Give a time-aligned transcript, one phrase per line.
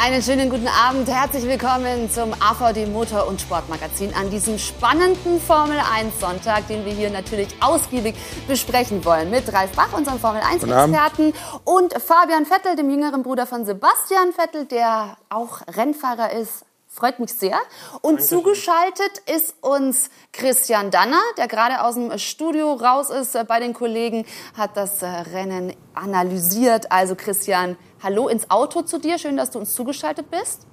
[0.00, 5.76] Einen schönen guten Abend, herzlich willkommen zum AVD Motor- und Sportmagazin an diesem spannenden Formel
[5.76, 8.14] 1 Sonntag, den wir hier natürlich ausgiebig
[8.46, 11.34] besprechen wollen mit Ralf Bach, unserem Formel 1 Experten
[11.64, 16.64] und Fabian Vettel, dem jüngeren Bruder von Sebastian Vettel, der auch Rennfahrer ist.
[16.86, 17.58] Freut mich sehr.
[18.00, 18.38] Und Dankeschön.
[18.38, 24.24] zugeschaltet ist uns Christian Danner, der gerade aus dem Studio raus ist bei den Kollegen,
[24.56, 26.90] hat das Rennen analysiert.
[26.90, 29.18] Also Christian, Hallo ins Auto zu dir.
[29.18, 30.66] Schön, dass du uns zugeschaltet bist.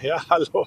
[0.00, 0.66] Ja, hallo.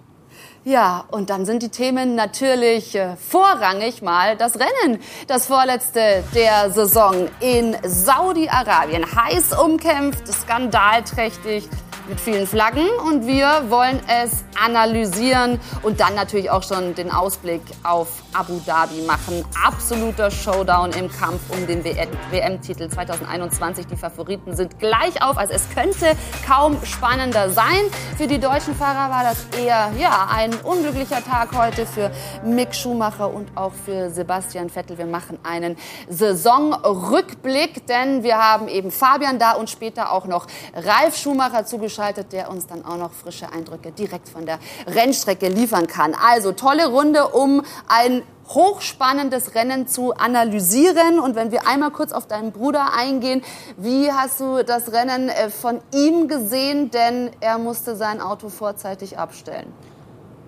[0.64, 6.72] Ja, und dann sind die Themen natürlich äh, vorrangig mal das Rennen, das vorletzte der
[6.72, 9.06] Saison in Saudi-Arabien.
[9.06, 11.70] Heiß umkämpft, skandalträchtig
[12.08, 17.62] mit vielen Flaggen und wir wollen es analysieren und dann natürlich auch schon den Ausblick
[17.84, 19.44] auf Abu Dhabi machen.
[19.66, 23.88] Absoluter Showdown im Kampf um den WM-Titel 2021.
[23.88, 25.38] Die Favoriten sind gleich auf.
[25.38, 26.16] Also es könnte
[26.48, 27.82] kaum spannender sein.
[28.18, 32.12] Für die deutschen Fahrer war das eher ja, ein unglücklicher Tag heute für
[32.46, 34.98] Mick Schumacher und auch für Sebastian Vettel.
[34.98, 35.78] Wir machen einen
[36.10, 42.50] Saisonrückblick, denn wir haben eben Fabian da und später auch noch Ralf Schumacher zugeschaltet, der
[42.50, 46.16] uns dann auch noch frische Eindrücke direkt von der Rennstrecke liefern kann.
[46.16, 51.20] Also tolle Runde, um ein hochspannendes Rennen zu analysieren.
[51.20, 53.44] Und wenn wir einmal kurz auf deinen Bruder eingehen,
[53.78, 56.92] wie hast du das Rennen äh, von ihm gesehen?
[56.92, 59.72] Denn er musste sein Auto vorzeitig abstellen.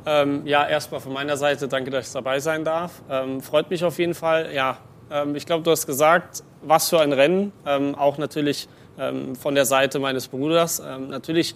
[0.05, 3.01] Ähm, ja, erstmal von meiner Seite danke, dass ich dabei sein darf.
[3.09, 4.53] Ähm, freut mich auf jeden Fall.
[4.53, 4.77] Ja,
[5.09, 7.53] ähm, ich glaube, du hast gesagt, was für ein Rennen.
[7.65, 8.67] Ähm, auch natürlich
[8.99, 10.81] ähm, von der Seite meines Bruders.
[10.85, 11.55] Ähm, natürlich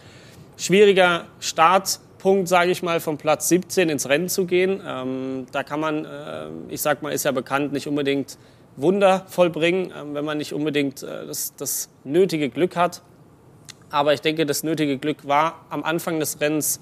[0.57, 4.81] schwieriger Start Punkt, sage ich mal, vom Platz 17 ins Rennen zu gehen.
[4.85, 8.37] Ähm, da kann man, äh, ich sag mal, ist ja bekannt, nicht unbedingt
[8.75, 13.01] Wunder vollbringen, äh, wenn man nicht unbedingt äh, das, das, nötige Glück hat.
[13.89, 16.79] Aber ich denke, das nötige Glück war am Anfang des Rennens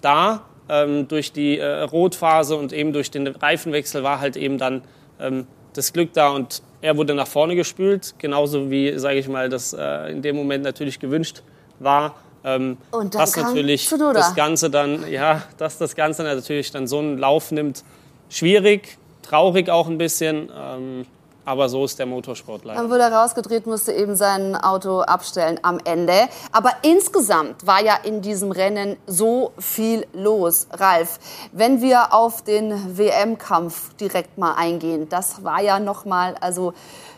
[0.00, 0.44] da.
[0.68, 4.82] Ähm, durch die äh, Rotphase und eben durch den Reifenwechsel war halt eben dann
[5.20, 5.46] ähm,
[5.76, 9.72] das Glück da und er wurde nach vorne gespült, genauso wie, sage ich mal, das
[9.72, 11.42] äh, in dem Moment natürlich gewünscht
[11.78, 12.14] war.
[12.44, 16.98] Ähm, und dann was natürlich das Ganze dann, ja, dass das Ganze natürlich dann so
[16.98, 17.82] einen Lauf nimmt,
[18.28, 20.48] schwierig, traurig auch ein bisschen.
[20.56, 21.06] Ähm,
[21.46, 22.80] aber so ist der Motorsport leider.
[22.80, 26.12] Dann wurde er rausgedreht, musste eben sein Auto abstellen am Ende.
[26.50, 30.66] Aber insgesamt war ja in diesem Rennen so viel los.
[30.72, 31.20] Ralf,
[31.52, 36.74] wenn wir auf den WM-Kampf direkt mal eingehen, das war ja noch mal, also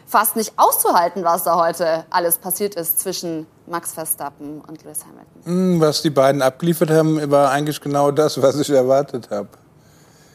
[0.07, 5.43] fast nicht auszuhalten, was da heute alles passiert ist zwischen Max Verstappen und Lewis Hamilton.
[5.45, 9.49] Hm, was die beiden abgeliefert haben, war eigentlich genau das, was ich erwartet habe.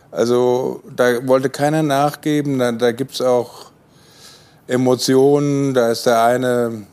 [0.10, 3.73] Also da wollte keiner nachgeben, da, da gibt es auch
[4.68, 6.86] Emotionen, da ist der eine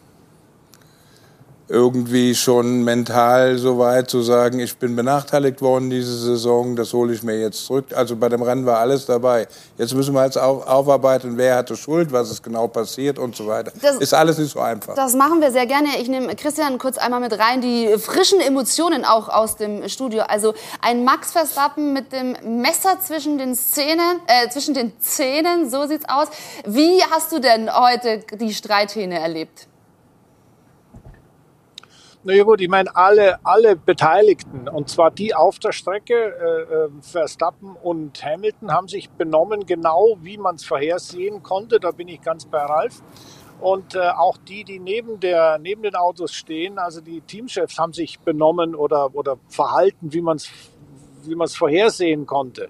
[1.70, 7.14] irgendwie schon mental so weit zu sagen, ich bin benachteiligt worden diese Saison, das hole
[7.14, 7.86] ich mir jetzt zurück.
[7.94, 9.46] Also bei dem Rennen war alles dabei.
[9.78, 13.46] Jetzt müssen wir jetzt auf, aufarbeiten, wer hatte Schuld, was ist genau passiert und so
[13.46, 13.72] weiter.
[13.80, 14.96] Das, ist alles nicht so einfach.
[14.96, 16.00] Das machen wir sehr gerne.
[16.00, 20.22] Ich nehme Christian kurz einmal mit rein, die frischen Emotionen auch aus dem Studio.
[20.22, 25.86] Also ein Max Verstappen mit dem Messer zwischen den Szenen, äh, zwischen den Zähnen, so
[25.86, 26.26] sieht's aus.
[26.66, 29.69] Wie hast du denn heute die Streithähne erlebt?
[32.22, 36.88] Naja gut, ich meine, alle, alle Beteiligten, und zwar die auf der Strecke, äh, äh
[37.00, 41.80] Verstappen und Hamilton, haben sich benommen, genau wie man es vorhersehen konnte.
[41.80, 43.02] Da bin ich ganz bei Ralf.
[43.60, 47.94] Und äh, auch die, die neben, der, neben den Autos stehen, also die Teamchefs, haben
[47.94, 50.50] sich benommen oder, oder verhalten, wie man es
[51.26, 52.68] wie man es vorhersehen konnte.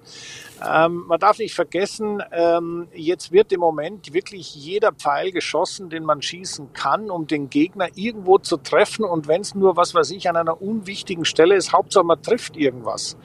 [0.65, 6.03] Ähm, man darf nicht vergessen, ähm, jetzt wird im Moment wirklich jeder Pfeil geschossen, den
[6.03, 9.05] man schießen kann, um den Gegner irgendwo zu treffen.
[9.05, 12.57] Und wenn es nur, was weiß ich, an einer unwichtigen Stelle ist, Hauptsache man trifft
[12.57, 13.17] irgendwas.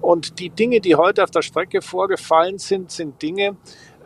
[0.00, 3.56] Und die Dinge, die heute auf der Strecke vorgefallen sind, sind Dinge,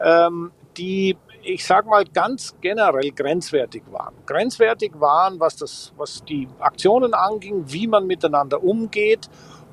[0.01, 4.15] ähm, die ich sag mal ganz generell grenzwertig waren.
[4.27, 9.29] Grenzwertig waren, was das, was die Aktionen anging, wie man miteinander umgeht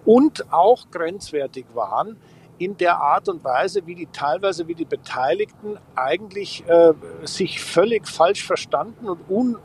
[0.05, 2.17] und auch grenzwertig waren
[2.57, 6.93] in der Art und Weise, wie die teilweise, wie die Beteiligten eigentlich äh,
[7.23, 9.57] sich völlig falsch verstanden und, un,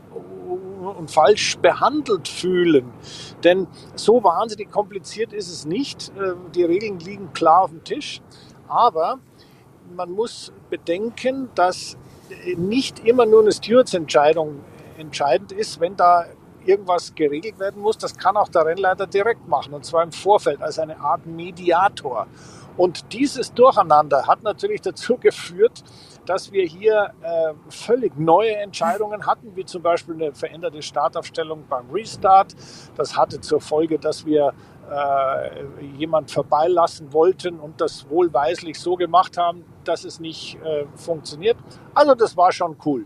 [0.97, 2.91] und falsch behandelt fühlen.
[3.43, 6.09] Denn so wahnsinnig kompliziert ist es nicht.
[6.17, 8.21] Äh, die Regeln liegen klar auf dem Tisch.
[8.69, 9.19] Aber
[9.93, 11.97] man muss bedenken, dass
[12.57, 14.61] nicht immer nur eine Stewards-Entscheidung
[14.97, 16.25] entscheidend ist, wenn da
[16.67, 17.97] irgendwas geregelt werden muss.
[17.97, 22.27] Das kann auch der Rennleiter direkt machen und zwar im Vorfeld als eine Art Mediator.
[22.77, 25.83] Und dieses Durcheinander hat natürlich dazu geführt,
[26.25, 31.89] dass wir hier äh, völlig neue Entscheidungen hatten, wie zum Beispiel eine veränderte Startaufstellung beim
[31.91, 32.55] Restart.
[32.95, 34.53] Das hatte zur Folge, dass wir
[34.89, 41.57] äh, jemand vorbeilassen wollten und das wohlweislich so gemacht haben, dass es nicht äh, funktioniert.
[41.93, 43.05] Also das war schon cool.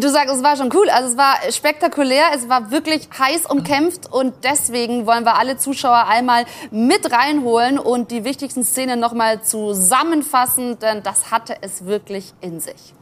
[0.00, 0.88] Du sagst, es war schon cool.
[0.90, 6.06] Also es war spektakulär, es war wirklich heiß umkämpft und deswegen wollen wir alle Zuschauer
[6.06, 12.60] einmal mit reinholen und die wichtigsten Szenen nochmal zusammenfassen, denn das hatte es wirklich in
[12.60, 12.94] sich.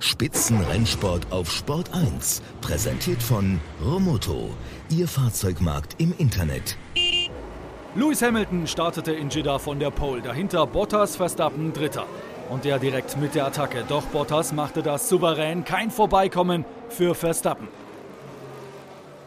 [0.00, 4.50] Spitzenrennsport auf Sport 1, präsentiert von Romoto,
[4.90, 6.76] Ihr Fahrzeugmarkt im Internet.
[7.94, 12.06] Lewis Hamilton startete in Jeddah von der Pole, dahinter Bottas, Verstappen, Dritter.
[12.54, 13.82] Und der direkt mit der Attacke.
[13.88, 15.64] Doch Bottas machte das souverän.
[15.64, 17.66] Kein Vorbeikommen für Verstappen.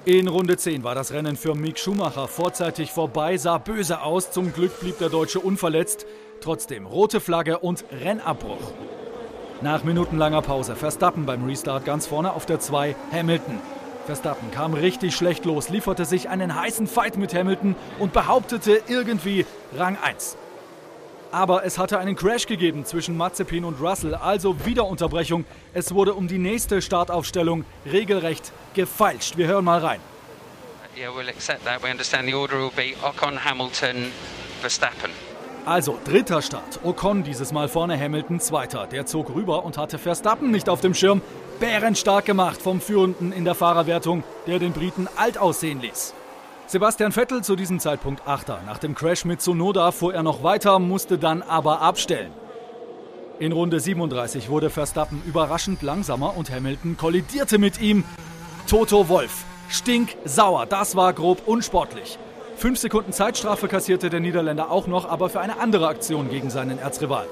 [0.06, 4.32] In Runde 10 war das Rennen für Mick Schumacher vorzeitig vorbei, sah böse aus.
[4.32, 6.06] Zum Glück blieb der Deutsche unverletzt.
[6.40, 8.72] Trotzdem rote Flagge und Rennabbruch.
[9.60, 13.60] Nach minutenlanger Pause Verstappen beim Restart ganz vorne auf der 2 Hamilton.
[14.06, 19.46] Verstappen kam richtig schlecht los, lieferte sich einen heißen Fight mit Hamilton und behauptete irgendwie
[19.76, 20.38] Rang 1.
[21.32, 25.46] Aber es hatte einen Crash gegeben zwischen Mazepin und Russell, also wieder Unterbrechung.
[25.74, 29.38] Es wurde um die nächste Startaufstellung regelrecht gefeilscht.
[29.38, 30.00] Wir hören mal rein.
[30.98, 31.84] Yeah, we'll accept that.
[31.84, 34.12] We understand the order will be Ocon, Hamilton,
[34.62, 35.12] Verstappen.
[35.64, 36.80] Also, dritter Start.
[36.84, 38.88] Ocon dieses Mal vorne, Hamilton zweiter.
[38.88, 41.22] Der zog rüber und hatte Verstappen nicht auf dem Schirm.
[41.60, 46.14] Bärenstark gemacht vom Führenden in der Fahrerwertung, der den Briten alt aussehen ließ.
[46.69, 48.60] Sebastian Vettel zu diesem Zeitpunkt Achter.
[48.66, 52.34] Nach dem Crash mit Sonoda fuhr er noch weiter, musste dann aber abstellen.
[53.40, 58.04] In Runde 37 wurde Verstappen überraschend langsamer und Hamilton kollidierte mit ihm.
[58.68, 62.19] Toto Wolf, stinksauer, das war grob unsportlich.
[62.58, 66.80] Fünf Sekunden Zeitstrafe kassierte der Niederländer auch noch, aber für eine andere Aktion gegen seinen
[66.80, 67.28] Erzrival.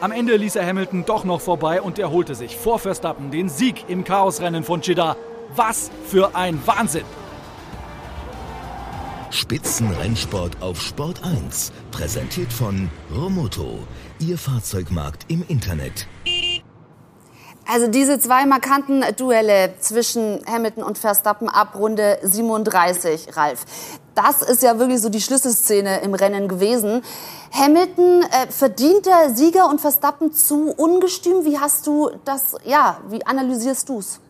[0.00, 3.88] Am Ende ließ er Hamilton doch noch vorbei und erholte sich vor Verstappen den Sieg
[3.88, 5.16] im Chaosrennen von Jeddah.
[5.56, 7.06] Was für ein Wahnsinn!
[9.30, 11.72] Spitzenrennsport auf Sport 1.
[11.90, 13.80] Präsentiert von Romoto.
[14.18, 16.06] Ihr Fahrzeugmarkt im Internet.
[17.66, 23.66] Also diese zwei markanten Duelle zwischen Hamilton und Verstappen ab Runde 37, Ralf.
[24.14, 27.02] Das ist ja wirklich so die Schlüsselszene im Rennen gewesen.
[27.52, 31.44] Hamilton äh, verdient der Sieger und Verstappen zu ungestüm.
[31.44, 34.20] Wie hast du das, ja, wie analysierst du's?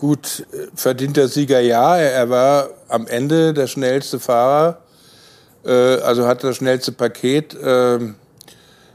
[0.00, 1.94] Gut, verdient der Sieger ja.
[1.98, 4.78] Er war am Ende der schnellste Fahrer,
[5.62, 7.52] äh, also hatte das schnellste Paket.
[7.52, 7.98] Äh,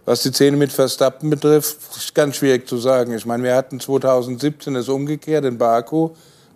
[0.03, 3.13] was die Szene mit Verstappen betrifft, ist ganz schwierig zu sagen.
[3.13, 6.09] Ich meine, wir hatten 2017 es umgekehrt in Baku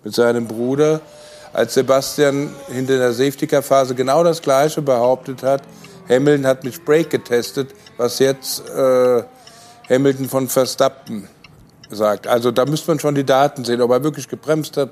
[0.03, 1.01] mit seinem Bruder,
[1.53, 5.61] als Sebastian hinter der Safety-Car-Phase genau das Gleiche behauptet hat.
[6.09, 9.21] Hamilton hat mit Brake getestet, was jetzt äh,
[9.89, 11.27] Hamilton von Verstappen
[11.89, 12.27] sagt.
[12.27, 14.89] Also da müsste man schon die Daten sehen, ob er wirklich gebremst hat.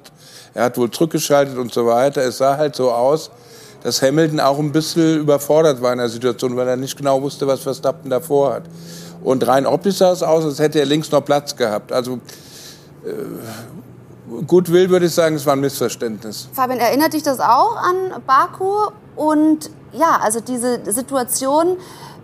[0.53, 2.21] Er hat wohl zurückgeschaltet und so weiter.
[2.23, 3.29] Es sah halt so aus,
[3.83, 7.47] dass Hamilton auch ein bisschen überfordert war in der Situation, weil er nicht genau wusste,
[7.47, 8.63] was Verstappen davor hat.
[9.23, 11.91] Und rein optisch sah es aus, als hätte er links noch Platz gehabt.
[11.91, 12.19] Also
[13.05, 16.49] äh, gut will, würde ich sagen, es war ein Missverständnis.
[16.53, 18.89] Fabian, erinnert dich das auch an Baku?
[19.15, 21.77] Und ja, also diese Situation,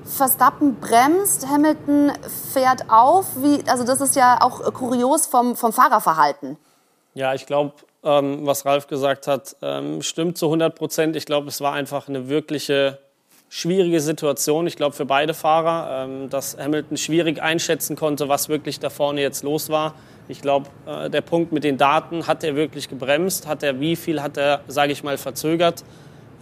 [0.05, 2.12] Verstappen bremst, Hamilton
[2.51, 3.25] fährt auf.
[3.38, 6.57] Wie, also das ist ja auch kurios vom, vom Fahrerverhalten.
[7.13, 11.15] Ja, ich glaube, ähm, was Ralf gesagt hat, ähm, stimmt zu 100 Prozent.
[11.15, 13.00] Ich glaube, es war einfach eine wirkliche
[13.50, 14.65] schwierige Situation.
[14.65, 19.22] Ich glaube, für beide Fahrer, ähm, dass Hamilton schwierig einschätzen konnte, was wirklich da vorne
[19.22, 19.93] jetzt los war.
[20.27, 23.48] Ich glaube, äh, der Punkt mit den Daten, hat er wirklich gebremst?
[23.48, 25.83] Hat er, wie viel hat er, sage ich mal, verzögert?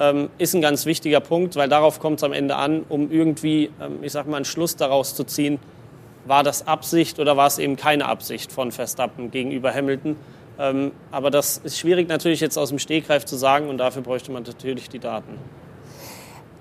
[0.01, 3.70] Ähm, ist ein ganz wichtiger Punkt, weil darauf kommt es am Ende an, um irgendwie,
[3.79, 5.60] ähm, ich sag mal, einen Schluss daraus zu ziehen,
[6.25, 10.15] war das Absicht oder war es eben keine Absicht von Verstappen gegenüber Hamilton.
[10.60, 14.31] Ähm, aber das ist schwierig natürlich jetzt aus dem Stegreif zu sagen und dafür bräuchte
[14.31, 15.38] man natürlich die Daten.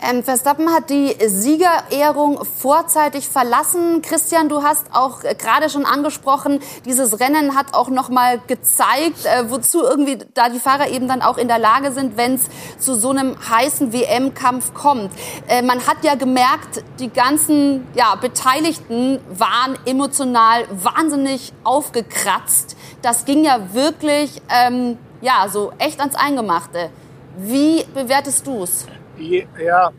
[0.02, 4.00] Ähm, Verstappen hat die Siegerehrung vorzeitig verlassen.
[4.02, 9.50] Christian, du hast auch gerade schon angesprochen, dieses Rennen hat auch noch mal gezeigt, äh,
[9.50, 12.42] wozu irgendwie da die Fahrer eben dann auch in der Lage sind, wenn es
[12.78, 15.10] zu so einem heißen WM-Kampf kommt.
[15.48, 22.76] Äh, man hat ja gemerkt, die ganzen ja, Beteiligten waren emotional wahnsinnig aufgekratzt.
[23.02, 26.90] Das ging ja wirklich ähm, ja so echt ans Eingemachte.
[27.36, 28.86] Wie bewertest du es?
[29.20, 29.92] Ja,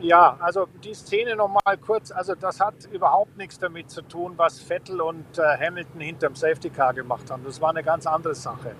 [0.00, 2.10] ja, also die Szene nochmal kurz.
[2.10, 6.70] Also das hat überhaupt nichts damit zu tun, was Vettel und äh, Hamilton hinterm Safety
[6.70, 7.44] Car gemacht haben.
[7.44, 8.74] Das war eine ganz andere Sache.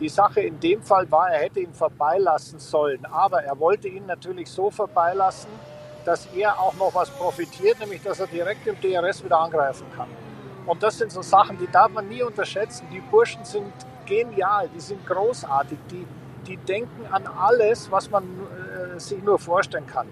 [0.00, 4.06] Die Sache in dem Fall war, er hätte ihn vorbeilassen sollen, aber er wollte ihn
[4.06, 5.50] natürlich so vorbeilassen,
[6.04, 10.08] dass er auch noch was profitiert, nämlich dass er direkt im DRS wieder angreifen kann.
[10.66, 12.88] Und das sind so Sachen, die darf man nie unterschätzen.
[12.92, 13.72] Die Burschen sind
[14.06, 16.06] genial, die sind großartig, die,
[16.46, 20.06] die denken an alles, was man äh, sich nur vorstellen kann.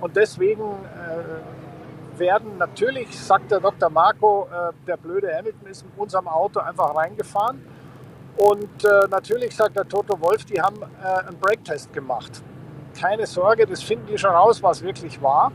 [0.00, 3.90] Und deswegen äh, werden natürlich, sagt der Dr.
[3.90, 7.60] Marco, äh, der blöde Hamilton ist in unserem Auto einfach reingefahren.
[8.36, 12.42] Und äh, natürlich sagt der Toto Wolf, die haben äh, einen Breaktest gemacht.
[12.98, 15.52] Keine Sorge, das finden die schon raus, was wirklich war.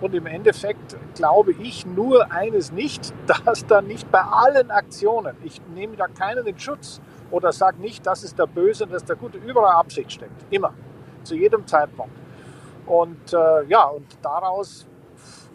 [0.00, 3.14] Und im Endeffekt glaube ich nur eines nicht,
[3.44, 7.00] dass da nicht bei allen Aktionen, ich nehme da keinen in Schutz
[7.30, 10.44] oder sage nicht, das ist der Böse und das ist der Gute, überall Absicht steckt.
[10.50, 10.72] Immer.
[11.22, 12.12] Zu jedem Zeitpunkt.
[12.86, 14.86] Und äh, ja, und daraus,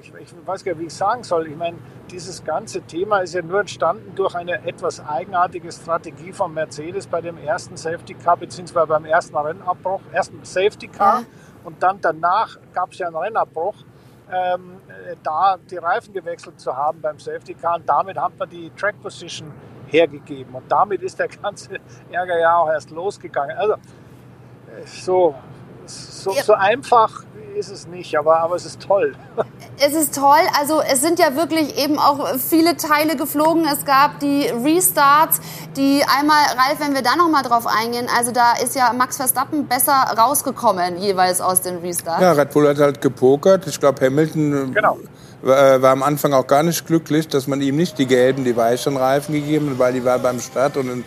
[0.02, 1.78] ich, ich, weiß gar nicht, wie ich sagen soll, ich meine,
[2.10, 7.22] dieses ganze Thema ist ja nur entstanden durch eine etwas eigenartige Strategie von Mercedes bei
[7.22, 11.26] dem ersten Safety Car, beziehungsweise beim ersten Rennabbruch, ersten Safety Car ja.
[11.64, 13.76] und dann danach gab es ja einen Rennabbruch.
[14.32, 14.80] Ähm,
[15.24, 19.02] da die Reifen gewechselt zu haben beim Safety Car und damit hat man die Track
[19.02, 19.52] Position
[19.90, 21.78] hergegeben und damit ist der ganze
[22.12, 23.58] Ärger ja auch erst losgegangen.
[23.58, 23.76] Also
[24.86, 25.36] so
[25.90, 27.24] so, so einfach
[27.56, 29.16] ist es nicht, aber, aber es ist toll.
[29.82, 30.42] Es ist toll.
[30.60, 33.64] Also es sind ja wirklich eben auch viele Teile geflogen.
[33.66, 35.40] Es gab die Restarts,
[35.78, 39.16] die einmal, Ralf, wenn wir da noch mal drauf eingehen, also da ist ja Max
[39.16, 42.22] Verstappen besser rausgekommen jeweils aus den Restarts.
[42.22, 43.68] Ja, Red Bull hat halt gepokert.
[43.68, 44.98] Ich glaube, Hamilton genau.
[45.42, 48.56] War, war, am Anfang auch gar nicht glücklich, dass man ihm nicht die gelben, die
[48.56, 51.04] weichen Reifen gegeben hat, weil die war beim Start und in,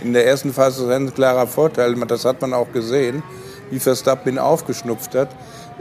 [0.00, 1.94] in der ersten Phase ein klarer Vorteil.
[2.06, 3.22] Das hat man auch gesehen
[3.70, 5.28] wie Verstappen ihn aufgeschnupft hat.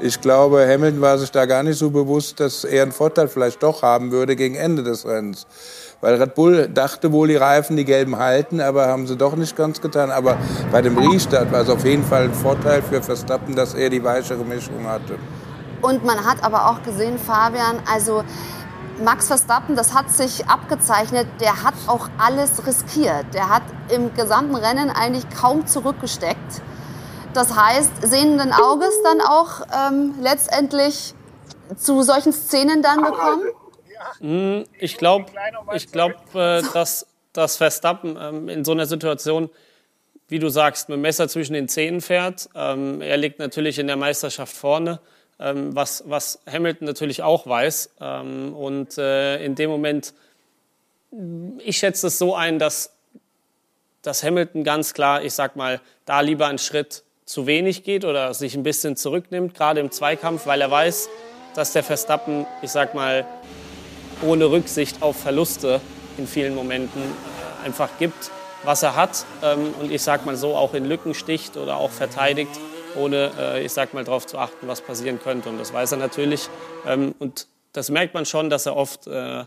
[0.01, 3.63] Ich glaube, Hamilton war sich da gar nicht so bewusst, dass er einen Vorteil vielleicht
[3.63, 5.47] doch haben würde gegen Ende des Rennens.
[6.01, 9.55] Weil Red Bull dachte wohl, die Reifen, die gelben halten, aber haben sie doch nicht
[9.55, 10.12] ganz getan.
[10.12, 10.38] Aber
[10.71, 14.03] bei dem Restart war es auf jeden Fall ein Vorteil für Verstappen, dass er die
[14.03, 15.15] weichere Mischung hatte.
[15.82, 18.24] Und man hat aber auch gesehen, Fabian, also
[19.03, 23.25] Max Verstappen, das hat sich abgezeichnet, der hat auch alles riskiert.
[23.34, 26.62] Der hat im gesamten Rennen eigentlich kaum zurückgesteckt.
[27.34, 31.13] Das heißt, sehenden Auges dann auch ähm, letztendlich
[31.75, 33.44] zu solchen Szenen dann gekommen?
[34.20, 35.25] Hm, ich glaube,
[35.74, 39.50] ich glaub, äh, dass, dass Verstappen ähm, in so einer Situation,
[40.27, 42.50] wie du sagst, mit dem Messer zwischen den Zähnen fährt.
[42.55, 45.00] Ähm, er liegt natürlich in der Meisterschaft vorne,
[45.37, 47.91] was, was Hamilton natürlich auch weiß.
[47.99, 50.13] Ähm, und äh, in dem Moment,
[51.59, 52.93] ich schätze es so ein, dass,
[54.01, 58.33] dass Hamilton ganz klar, ich sag mal, da lieber einen Schritt zu wenig geht oder
[58.33, 61.09] sich ein bisschen zurücknimmt, gerade im Zweikampf, weil er weiß,
[61.55, 63.25] dass der Verstappen, ich sag mal,
[64.21, 65.81] ohne Rücksicht auf Verluste
[66.17, 68.31] in vielen Momenten äh, einfach gibt,
[68.63, 71.91] was er hat ähm, und ich sag mal so auch in Lücken sticht oder auch
[71.91, 72.51] verteidigt,
[72.97, 75.49] ohne, äh, ich sag mal, darauf zu achten, was passieren könnte.
[75.49, 76.49] Und das weiß er natürlich.
[76.85, 79.43] Ähm, und das merkt man schon, dass er oft äh,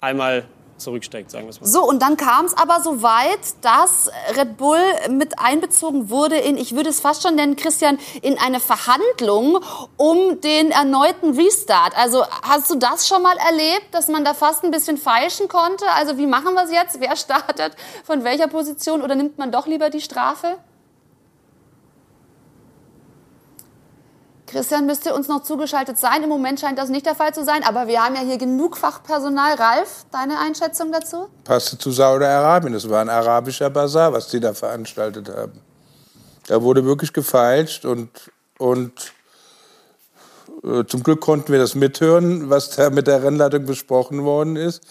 [0.00, 0.44] einmal
[0.76, 1.66] zurücksteckt, sagen wir es mal.
[1.66, 6.56] So, und dann kam es aber so weit, dass Red Bull mit einbezogen wurde in,
[6.56, 9.60] ich würde es fast schon nennen, Christian, in eine Verhandlung
[9.96, 11.96] um den erneuten Restart.
[11.96, 15.84] Also hast du das schon mal erlebt, dass man da fast ein bisschen feilschen konnte?
[15.94, 17.00] Also wie machen wir es jetzt?
[17.00, 20.58] Wer startet von welcher Position oder nimmt man doch lieber die Strafe?
[24.54, 26.22] Christian müsste uns noch zugeschaltet sein.
[26.22, 28.76] Im Moment scheint das nicht der Fall zu sein, aber wir haben ja hier genug
[28.76, 29.54] Fachpersonal.
[29.54, 31.26] Ralf, deine Einschätzung dazu?
[31.42, 32.72] Passte zu Saudi-Arabien.
[32.72, 35.60] Das war ein arabischer Bazar, was die da veranstaltet haben.
[36.46, 38.10] Da wurde wirklich gefeilscht und,
[38.58, 38.92] und
[40.62, 44.84] äh, zum Glück konnten wir das mithören, was da mit der Rennleitung besprochen worden ist.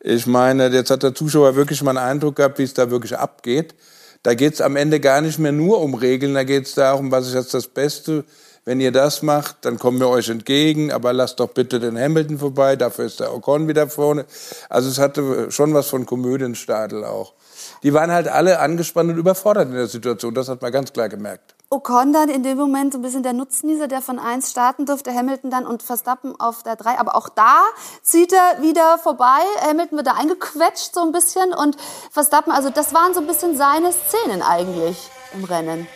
[0.00, 3.16] Ich meine, jetzt hat der Zuschauer wirklich mal einen Eindruck gehabt, wie es da wirklich
[3.16, 3.76] abgeht.
[4.24, 7.12] Da geht es am Ende gar nicht mehr nur um Regeln, da geht es darum,
[7.12, 8.24] was ist jetzt das Beste
[8.64, 12.38] wenn ihr das macht, dann kommen wir euch entgegen, aber lasst doch bitte den Hamilton
[12.38, 14.26] vorbei, dafür ist der Ocon wieder vorne.
[14.68, 17.34] Also es hatte schon was von Komödienstadel auch.
[17.82, 21.08] Die waren halt alle angespannt und überfordert in der Situation, das hat man ganz klar
[21.08, 21.54] gemerkt.
[21.72, 25.14] Ocon dann in dem Moment so ein bisschen der Nutznießer, der von 1 starten durfte,
[25.14, 26.98] Hamilton dann und Verstappen auf der 3.
[26.98, 27.62] Aber auch da
[28.02, 29.38] zieht er wieder vorbei.
[29.62, 31.76] Hamilton wird da eingequetscht so ein bisschen und
[32.10, 35.86] Verstappen, also das waren so ein bisschen seine Szenen eigentlich im Rennen.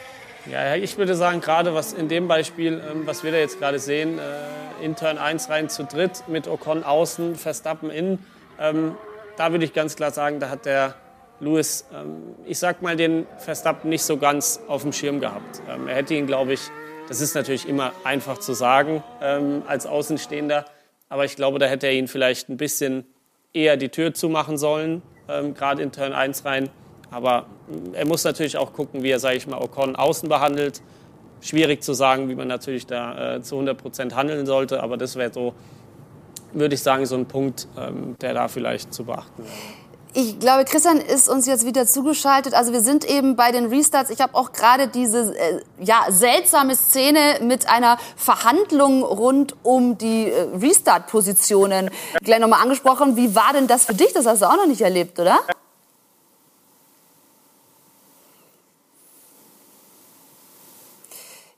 [0.51, 3.79] Ja, ich würde sagen, gerade was in dem Beispiel, ähm, was wir da jetzt gerade
[3.79, 8.25] sehen, äh, in Turn 1 rein zu dritt mit Ocon außen, Verstappen innen,
[8.61, 8.95] ähm,
[9.39, 10.97] da würde ich ganz klar sagen, da hat der
[11.41, 15.63] Lewis, ähm, ich sag mal, den Verstappen nicht so ganz auf dem Schirm gehabt.
[15.67, 16.61] Er hätte ihn, glaube ich,
[17.09, 19.03] das ist natürlich immer einfach zu sagen
[19.67, 20.65] als Außenstehender,
[21.11, 23.05] aber ich glaube, da hätte er ihn vielleicht ein bisschen
[23.53, 26.71] eher die Tür zumachen sollen, gerade in Turn 1 rein.
[27.14, 27.47] Aber
[27.92, 30.83] er muss natürlich auch gucken, wie er, sage ich mal, Ocon außen behandelt.
[31.40, 35.14] Schwierig zu sagen, wie man natürlich da äh, zu 100 Prozent handeln sollte, aber das
[35.14, 35.54] wäre so,
[36.52, 39.52] würde ich sagen, so ein Punkt, ähm, der da vielleicht zu beachten wäre.
[40.16, 42.54] Ich glaube, Christian ist uns jetzt wieder zugeschaltet.
[42.54, 44.11] Also wir sind eben bei den Restarts.
[44.11, 50.30] Ich habe auch gerade diese äh, ja, seltsame Szene mit einer Verhandlung rund um die
[50.30, 51.90] äh, Restart-Positionen
[52.23, 53.16] gleich nochmal angesprochen.
[53.16, 54.12] Wie war denn das für dich?
[54.12, 55.38] Das hast du auch noch nicht erlebt, oder?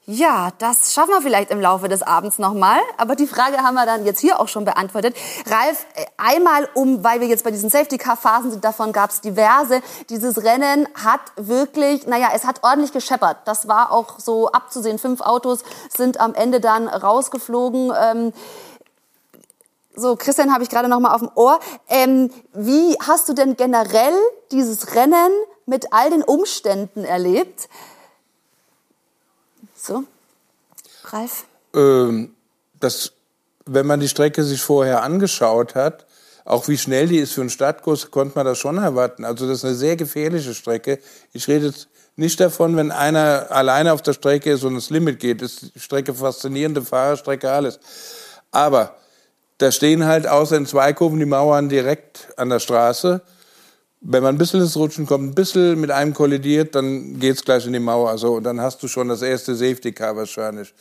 [0.08, 2.78] Ja, das schaffen wir vielleicht im Laufe des Abends nochmal.
[2.96, 5.16] Aber die Frage haben wir dann jetzt hier auch schon beantwortet.
[5.46, 9.82] Ralf, äh, einmal um, weil wir jetzt bei diesen Safety-Car-Phasen sind, davon gab es diverse.
[10.08, 13.38] Dieses Rennen hat wirklich, naja, es hat ordentlich gescheppert.
[13.46, 15.00] Das war auch so abzusehen.
[15.00, 17.92] Fünf Autos sind am Ende dann rausgeflogen.
[18.00, 18.32] Ähm,
[19.96, 21.58] so, Christian habe ich gerade noch mal auf dem Ohr.
[21.88, 24.14] Ähm, wie hast du denn generell
[24.52, 25.32] dieses Rennen
[25.64, 27.68] mit all den Umständen erlebt?
[29.87, 30.02] So,
[31.05, 31.45] Ralf?
[31.73, 32.35] Ähm,
[32.81, 33.12] das,
[33.66, 36.07] wenn man die Strecke sich vorher angeschaut hat,
[36.45, 39.25] auch wie schnell die ist für einen Stadtkurs, konnte man das schon erwarten.
[39.25, 40.99] Also das ist eine sehr gefährliche Strecke.
[41.33, 45.21] Ich rede jetzt nicht davon, wenn einer alleine auf der Strecke ist und das Limit
[45.21, 45.40] geht.
[45.40, 47.78] ist die Strecke faszinierende Fahrerstrecke, alles.
[48.50, 48.97] Aber
[49.59, 53.23] da stehen halt außer in Zweikurven die Mauern direkt an der Straße
[54.08, 57.66] wenn man ein bisschen ins Rutschen kommt, ein bisschen mit einem kollidiert, dann geht's gleich
[57.66, 58.10] in die Mauer.
[58.10, 60.72] Also, und dann hast du schon das erste Safety Car wahrscheinlich.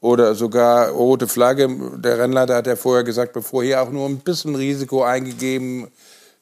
[0.00, 1.68] Oder sogar rote Flagge.
[1.96, 5.88] Der Rennleiter hat ja vorher gesagt, bevor hier auch nur ein bisschen Risiko eingegeben,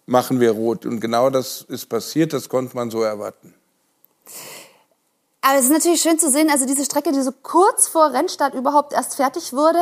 [0.06, 0.84] machen wir rot.
[0.84, 3.54] Und genau das ist passiert, das konnte man so erwarten.
[5.42, 8.54] Aber es ist natürlich schön zu sehen, also diese Strecke, die so kurz vor Rennstart
[8.54, 9.78] überhaupt erst fertig wurde,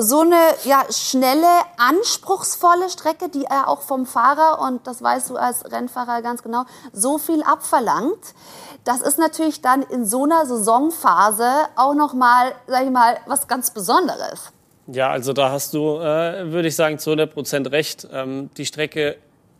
[0.00, 1.46] so eine ja, schnelle,
[1.78, 6.64] anspruchsvolle Strecke, die er auch vom Fahrer, und das weißt du als Rennfahrer ganz genau,
[6.92, 8.34] so viel abverlangt.
[8.84, 13.70] Das ist natürlich dann in so einer Saisonphase auch nochmal, sag ich mal, was ganz
[13.70, 14.52] Besonderes.
[14.88, 18.06] Ja, also da hast du, äh, würde ich sagen, zu 100 Prozent recht.
[18.12, 19.16] Ähm, die Strecke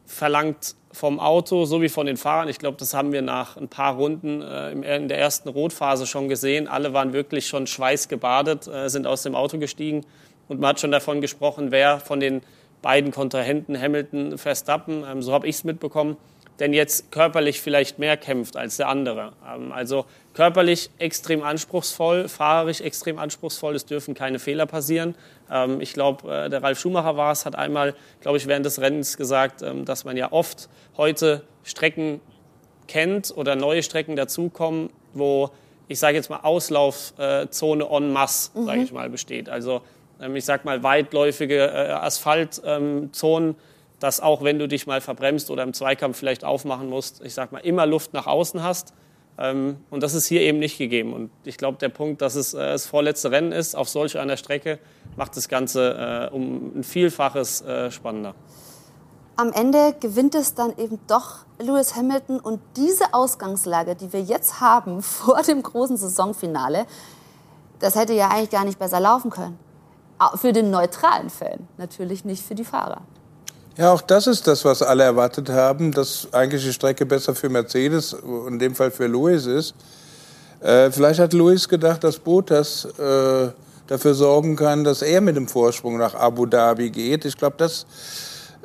[0.06, 2.48] verlangt vom Auto sowie von den Fahrern.
[2.48, 6.28] Ich glaube, das haben wir nach ein paar Runden äh, in der ersten Rotphase schon
[6.28, 6.68] gesehen.
[6.68, 10.06] Alle waren wirklich schon schweißgebadet, äh, sind aus dem Auto gestiegen
[10.48, 12.40] und man hat schon davon gesprochen, wer von den
[12.80, 16.16] beiden Kontrahenten, Hamilton, Verstappen, ähm, so habe ich es mitbekommen,
[16.60, 19.32] denn jetzt körperlich vielleicht mehr kämpft als der andere.
[19.46, 25.14] Ähm, also körperlich extrem anspruchsvoll, fahrerisch extrem anspruchsvoll, es dürfen keine Fehler passieren.
[25.50, 28.80] Ähm, ich glaube, äh, der Ralf Schumacher war es, hat einmal, glaube ich, während des
[28.80, 32.20] Rennens gesagt, ähm, dass man ja oft heute Strecken
[32.88, 35.50] kennt oder neue Strecken dazukommen, wo
[35.88, 39.48] ich sage jetzt mal Auslaufzone en masse, sage ich mal, besteht.
[39.48, 39.82] Also
[40.34, 43.54] ich sage mal weitläufige äh, Asphaltzonen,
[44.00, 47.52] dass auch wenn du dich mal verbremst oder im Zweikampf vielleicht aufmachen musst, ich sag
[47.52, 48.94] mal, immer Luft nach außen hast.
[49.38, 51.12] Ähm, und das ist hier eben nicht gegeben.
[51.12, 54.36] Und ich glaube, der Punkt, dass es äh, das vorletzte Rennen ist auf solch einer
[54.36, 54.78] Strecke,
[55.16, 58.34] macht das Ganze äh, um ein Vielfaches äh, spannender.
[59.36, 64.60] Am Ende gewinnt es dann eben doch Lewis Hamilton und diese Ausgangslage, die wir jetzt
[64.60, 66.86] haben vor dem großen Saisonfinale,
[67.78, 69.58] das hätte ja eigentlich gar nicht besser laufen können.
[70.36, 73.02] Für den neutralen Fan, natürlich nicht für die Fahrer.
[73.78, 77.50] Ja, auch das ist das, was alle erwartet haben, dass eigentlich die Strecke besser für
[77.50, 78.16] Mercedes,
[78.48, 79.74] in dem Fall für Lewis ist.
[80.60, 83.48] Äh, vielleicht hat Lewis gedacht, dass Bottas äh,
[83.86, 87.26] dafür sorgen kann, dass er mit dem Vorsprung nach Abu Dhabi geht.
[87.26, 87.84] Ich glaube, das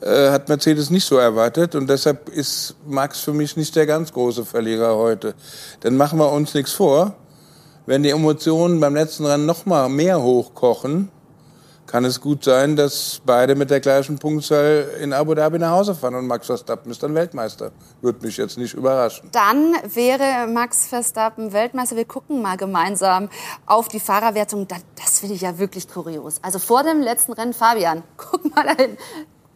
[0.01, 4.13] äh, hat Mercedes nicht so erwartet und deshalb ist Max für mich nicht der ganz
[4.13, 5.33] große Verlierer heute.
[5.81, 7.15] Dann machen wir uns nichts vor.
[7.85, 11.09] Wenn die Emotionen beim letzten Rennen noch mal mehr hochkochen,
[11.91, 15.93] kann es gut sein, dass beide mit der gleichen Punktzahl in Abu Dhabi nach Hause
[15.93, 17.73] fahren und Max Verstappen ist dann Weltmeister.
[18.01, 19.27] Würde mich jetzt nicht überraschen.
[19.33, 21.97] Dann wäre Max Verstappen Weltmeister.
[21.97, 23.27] Wir gucken mal gemeinsam
[23.65, 24.69] auf die Fahrerwertung.
[24.95, 26.37] Das finde ich ja wirklich kurios.
[26.41, 28.97] Also vor dem letzten Rennen, Fabian, guck mal dahin.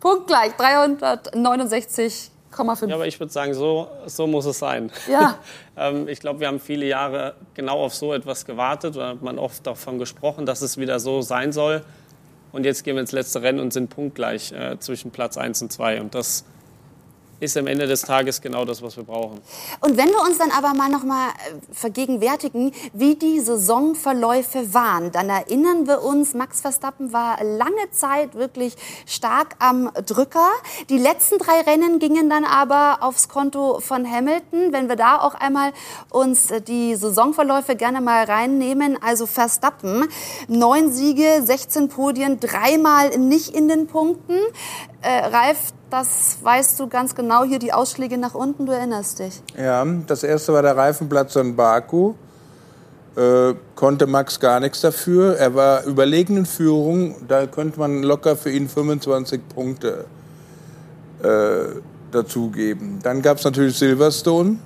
[0.01, 4.91] Punktgleich, 369,8 Ja, aber ich würde sagen, so, so muss es sein.
[5.09, 5.39] Ja.
[5.77, 9.39] ähm, ich glaube, wir haben viele Jahre genau auf so etwas gewartet oder hat man
[9.39, 11.81] oft davon gesprochen, dass es wieder so sein soll.
[12.55, 15.73] Und jetzt gehen wir ins letzte Rennen und sind punktgleich äh, zwischen Platz 1 und
[15.73, 15.99] 2.
[15.99, 16.45] Und das
[17.39, 19.41] ist am Ende des Tages genau das, was wir brauchen.
[19.81, 25.11] Und wenn wir uns dann aber mal noch mal äh, vergegenwärtigen, wie die Saisonverläufe waren,
[25.11, 30.49] dann erinnern wir uns, Max Verstappen war lange Zeit wirklich stark am Drücker.
[30.89, 34.71] Die letzten drei Rennen gingen dann aber aufs Konto von Hamilton.
[34.71, 35.73] Wenn wir da auch einmal
[36.09, 40.07] uns äh, die Saisonverläufe gerne mal reinnehmen, also Verstappen,
[40.47, 44.39] neun Siege, 16 Podien, dreimal nicht in den Punkten.
[45.05, 49.39] Äh, Ralf, das weißt du ganz genau, hier die Ausschläge nach unten, du erinnerst dich.
[49.55, 52.15] Ja, das erste war der Reifenplatz in Baku.
[53.15, 55.37] Äh, konnte Max gar nichts dafür.
[55.37, 57.15] Er war überlegen in Führung.
[57.27, 60.05] Da könnte man locker für ihn 25 Punkte
[61.21, 61.79] äh,
[62.11, 62.97] dazugeben.
[63.03, 64.57] Dann gab es natürlich Silverstone.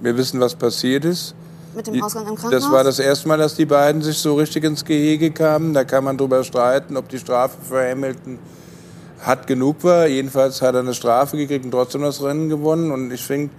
[0.00, 1.34] Wir wissen, was passiert ist.
[1.74, 2.62] Mit dem Ausgang im Krankenhaus?
[2.62, 5.74] Das war das erste Mal, dass die beiden sich so richtig ins Gehege kamen.
[5.74, 8.38] Da kann man drüber streiten, ob die Strafe für Hamilton
[9.24, 10.06] hart genug war.
[10.06, 12.90] Jedenfalls hat er eine Strafe gekriegt und trotzdem das Rennen gewonnen.
[12.90, 13.50] Und ich, find,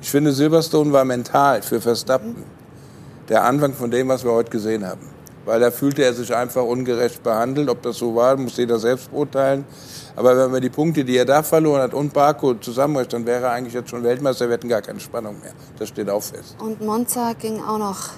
[0.00, 2.36] ich finde, Silverstone war mental für Verstappen
[3.28, 5.12] der Anfang von dem, was wir heute gesehen haben.
[5.44, 7.68] Weil da fühlte er sich einfach ungerecht behandelt.
[7.68, 9.64] Ob das so war, muss jeder selbst beurteilen.
[10.14, 13.46] Aber wenn wir die Punkte, die er da verloren hat, und Baku zusammenrechnen, dann wäre
[13.46, 14.46] er eigentlich jetzt schon Weltmeister.
[14.46, 15.52] Wir hätten gar keine Spannung mehr.
[15.78, 16.56] Das steht auch fest.
[16.60, 18.10] Und Monza ging auch noch,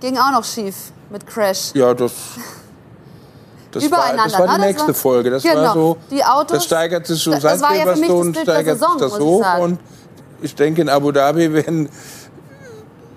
[0.00, 1.72] ging auch noch schief mit Crash.
[1.74, 2.12] Ja, das
[3.80, 4.18] das Übereinander.
[4.18, 4.66] War, das war die ne?
[4.66, 5.30] nächste war, Folge.
[5.30, 5.62] Das genau.
[5.62, 8.42] war so, die Autos, das steigert sich so das war ja für mich das der
[8.42, 9.58] steigert Saison, sich das hoch.
[9.60, 9.78] Und
[10.40, 11.88] ich denke, in Abu Dhabi werden,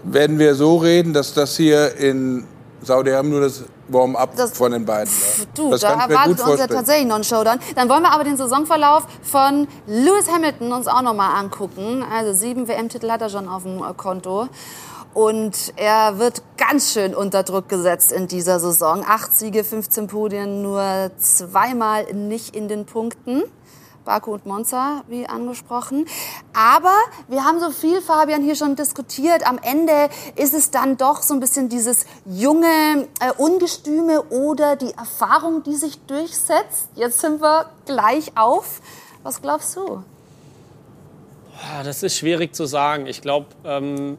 [0.03, 2.45] werden wir so reden, dass das hier in
[2.83, 5.45] Saudi-Arabien nur das Warm-up Das- von den beiden war.
[5.53, 7.59] Du, das da erwartet uns ja tatsächlich noch ein Showdown.
[7.75, 12.03] Dann wollen wir aber den Saisonverlauf von Lewis Hamilton uns auch noch mal angucken.
[12.11, 14.47] Also sieben WM-Titel hat er schon auf dem äh, Konto.
[15.13, 19.03] Und er wird ganz schön unter Druck gesetzt in dieser Saison.
[19.05, 23.43] Acht Siege, 15 Podien, nur zweimal nicht in den Punkten.
[24.05, 26.05] Baku und Monza, wie angesprochen.
[26.53, 26.95] Aber
[27.27, 29.47] wir haben so viel, Fabian, hier schon diskutiert.
[29.47, 34.93] Am Ende ist es dann doch so ein bisschen dieses junge äh, Ungestüme oder die
[34.93, 36.89] Erfahrung, die sich durchsetzt.
[36.95, 38.81] Jetzt sind wir gleich auf.
[39.23, 40.03] Was glaubst du?
[41.83, 43.05] Das ist schwierig zu sagen.
[43.05, 44.17] Ich glaube, ähm,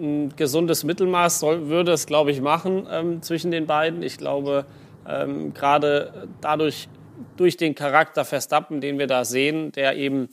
[0.00, 4.02] ein gesundes Mittelmaß soll, würde es, glaube ich, machen ähm, zwischen den beiden.
[4.02, 4.64] Ich glaube,
[5.06, 6.88] ähm, gerade dadurch,
[7.36, 10.28] durch den Charakter Verstappen, den wir da sehen, der eben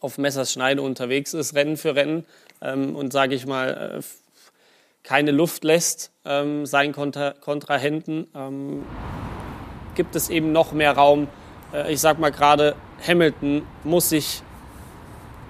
[0.00, 2.24] auf Messerschneide unterwegs ist, Rennen für Rennen
[2.60, 4.02] ähm, und, sage ich mal, äh,
[5.02, 8.84] keine Luft lässt ähm, seinen Kontra Kontrahenten, ähm,
[9.94, 11.28] gibt es eben noch mehr Raum.
[11.72, 12.74] Äh, ich sag mal gerade,
[13.06, 14.42] Hamilton muss sich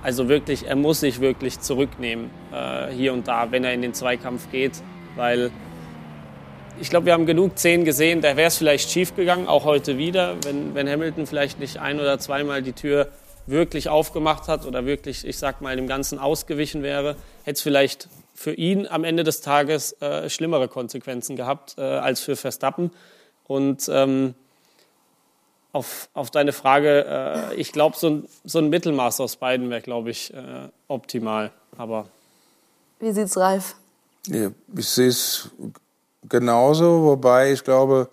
[0.02, 3.94] also wirklich, er muss sich wirklich zurücknehmen äh, hier und da, wenn er in den
[3.94, 4.82] Zweikampf geht,
[5.16, 5.50] weil
[6.80, 9.98] ich glaube, wir haben genug Szenen gesehen, da wäre es vielleicht schief gegangen, auch heute
[9.98, 13.08] wieder, wenn, wenn Hamilton vielleicht nicht ein oder zweimal die Tür
[13.46, 18.08] wirklich aufgemacht hat oder wirklich, ich sag mal, dem Ganzen ausgewichen wäre, hätte es vielleicht
[18.34, 22.90] für ihn am Ende des Tages äh, schlimmere Konsequenzen gehabt äh, als für Verstappen.
[23.44, 24.34] Und ähm,
[25.72, 29.80] auf, auf deine Frage, äh, ich glaube, so ein, so ein Mittelmaß aus beiden wäre,
[29.80, 31.50] glaube ich, äh, optimal.
[31.76, 32.06] Aber
[33.00, 33.74] Wie sieht's Ralf?
[34.26, 35.50] Ja, ich sehe es
[36.28, 38.08] genauso, wobei ich glaube,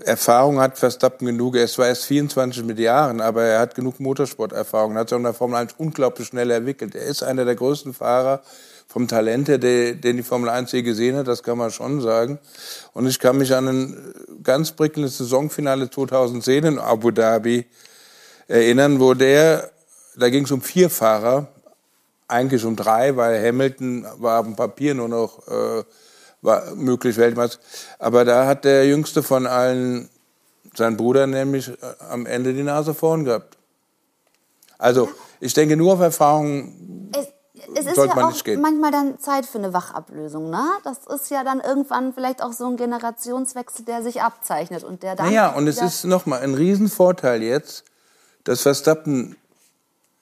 [0.00, 1.56] Erfahrung hat Verstappen genug.
[1.56, 4.94] Er ist zwar erst 24 mit Jahren, aber er hat genug Motorsporterfahrung.
[4.94, 6.94] Er hat sich auch in der Formel 1 unglaublich schnell entwickelt.
[6.94, 8.42] Er ist einer der größten Fahrer
[8.88, 12.38] vom Talent her, den die Formel 1 je gesehen hat, das kann man schon sagen.
[12.94, 17.66] Und ich kann mich an ein ganz prickelndes Saisonfinale 2010 in Abu Dhabi
[18.48, 19.70] erinnern, wo der,
[20.16, 21.48] da ging es um vier Fahrer,
[22.28, 25.84] eigentlich um drei, weil Hamilton war auf dem Papier nur noch äh,
[26.40, 27.60] war möglich Weltmeister.
[27.98, 30.08] Aber da hat der Jüngste von allen,
[30.74, 31.74] sein Bruder nämlich, äh,
[32.08, 33.58] am Ende die Nase vorn gehabt.
[34.78, 37.10] Also ich denke, nur auf Erfahrung
[37.74, 38.60] Es, ist Sollte ja man auch nicht gehen.
[38.60, 40.64] manchmal dann Zeit für eine Wachablösung, ne?
[40.84, 45.16] Das ist ja dann irgendwann vielleicht auch so ein Generationswechsel, der sich abzeichnet und der
[45.16, 45.26] dann.
[45.26, 47.84] Naja, und es wieder- ist nochmal ein Riesenvorteil jetzt,
[48.44, 49.36] dass Verstappen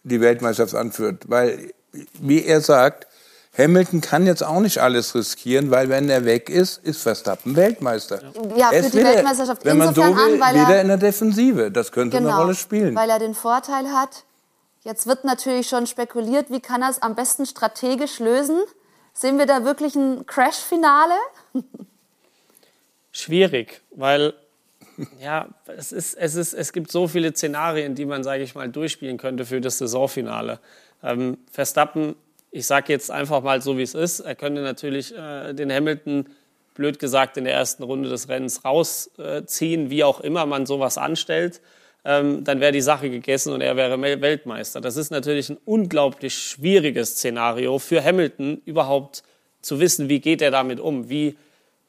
[0.02, 1.24] die Weltmeisterschaft anführt.
[1.28, 1.72] Weil,
[2.20, 3.06] wie er sagt,
[3.56, 8.20] Hamilton kann jetzt auch nicht alles riskieren, weil wenn er weg ist, ist Verstappen Weltmeister.
[8.54, 10.98] Ja, Er ist die Weltmeisterschaft wenn man so will, an, weil er- wieder in der
[10.98, 11.70] Defensive.
[11.70, 12.94] Das könnte genau, eine Rolle spielen.
[12.94, 14.24] Weil er den Vorteil hat.
[14.86, 18.60] Jetzt wird natürlich schon spekuliert, wie kann er es am besten strategisch lösen?
[19.12, 21.14] Sehen wir da wirklich ein Crash-Finale?
[23.10, 24.34] schwierig, weil
[25.20, 28.68] Ja, es, ist, es, ist, es gibt so viele Szenarien, die man, sage ich mal,
[28.68, 30.60] durchspielen könnte für das Saisonfinale.
[31.02, 32.14] Ähm, Verstappen,
[32.52, 36.28] ich sage jetzt einfach mal so, wie es ist, er könnte natürlich äh, den Hamilton,
[36.74, 41.60] blöd gesagt, in der ersten Runde des Rennens rausziehen, wie auch immer man sowas anstellt.
[42.08, 44.80] Ähm, dann wäre die Sache gegessen und er wäre Weltmeister.
[44.80, 49.24] Das ist natürlich ein unglaublich schwieriges Szenario für Hamilton, überhaupt
[49.60, 51.36] zu wissen, wie geht er damit um, wie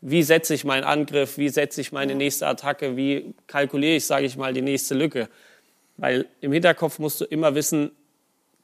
[0.02, 4.26] wie setze ich meinen Angriff, wie setze ich meine nächste Attacke, wie kalkuliere ich, sage
[4.26, 5.28] ich mal, die nächste Lücke.
[5.98, 7.92] Weil im Hinterkopf musst du immer wissen,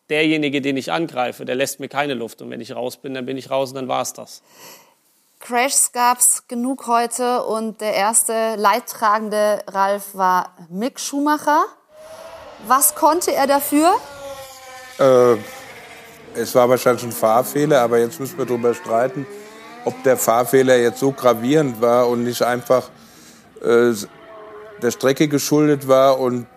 [0.10, 2.42] derjenige, den ich angreife, der lässt mir keine Luft.
[2.42, 4.44] Und wenn ich raus bin, dann bin ich raus und dann war es das.
[5.46, 11.66] Crashs gab es genug heute und der erste Leidtragende Ralf war Mick Schumacher.
[12.68, 13.94] Was konnte er dafür?
[15.00, 15.36] Äh,
[16.34, 19.28] es war wahrscheinlich ein Fahrfehler, aber jetzt müssen wir darüber streiten
[19.86, 22.90] ob der Fahrfehler jetzt so gravierend war und nicht einfach
[23.62, 23.94] äh,
[24.82, 26.48] der Strecke geschuldet war und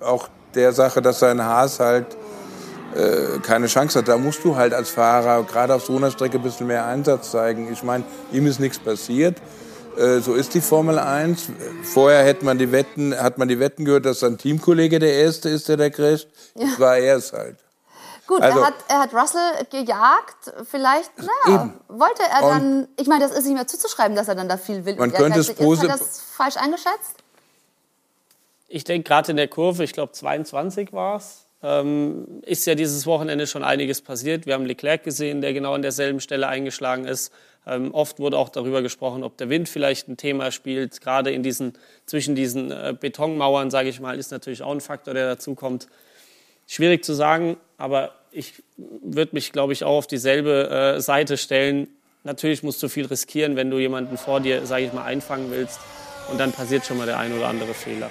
[0.00, 2.06] auch der Sache, dass sein Haas halt
[2.94, 4.08] äh, keine Chance hat.
[4.08, 7.30] Da musst du halt als Fahrer gerade auf so einer Strecke ein bisschen mehr Einsatz
[7.30, 7.72] zeigen.
[7.72, 9.38] Ich meine, ihm ist nichts passiert.
[9.96, 11.48] Äh, so ist die Formel 1.
[11.82, 15.48] Vorher hat man die Wetten, hat man die Wetten gehört, dass sein Teamkollege der Erste
[15.48, 16.28] ist, der da crasht.
[16.54, 16.66] Ja.
[16.66, 17.56] Das war er es halt.
[18.26, 20.54] Gut, also, er, hat, er hat Russell gejagt.
[20.70, 22.88] Vielleicht, naja, wollte er dann.
[22.96, 24.96] ich meine, das ist nicht mehr zuzuschreiben, dass er dann da viel will.
[24.96, 25.90] Man könnte es positiv.
[25.90, 27.16] Hat das falsch eingeschätzt?
[28.66, 33.06] Ich denke, gerade in der Kurve, ich glaube 22 war es, ähm, ist ja dieses
[33.06, 34.44] Wochenende schon einiges passiert.
[34.44, 37.32] Wir haben Leclerc gesehen, der genau an derselben Stelle eingeschlagen ist.
[37.66, 41.00] Ähm, oft wurde auch darüber gesprochen, ob der Wind vielleicht ein Thema spielt.
[41.00, 41.72] Gerade in diesen,
[42.04, 45.88] zwischen diesen äh, Betonmauern, sage ich mal, ist natürlich auch ein Faktor, der dazu kommt.
[46.66, 51.88] Schwierig zu sagen, aber ich würde mich, glaube ich, auch auf dieselbe äh, Seite stellen.
[52.24, 55.80] Natürlich musst du viel riskieren, wenn du jemanden vor dir, sage ich mal, einfangen willst.
[56.30, 58.10] Und dann passiert schon mal der ein oder andere Fehler.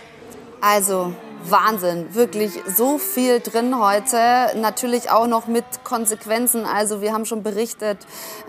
[0.62, 1.13] Also,
[1.49, 4.17] Wahnsinn, wirklich so viel drin heute.
[4.56, 6.65] Natürlich auch noch mit Konsequenzen.
[6.65, 7.99] Also wir haben schon berichtet,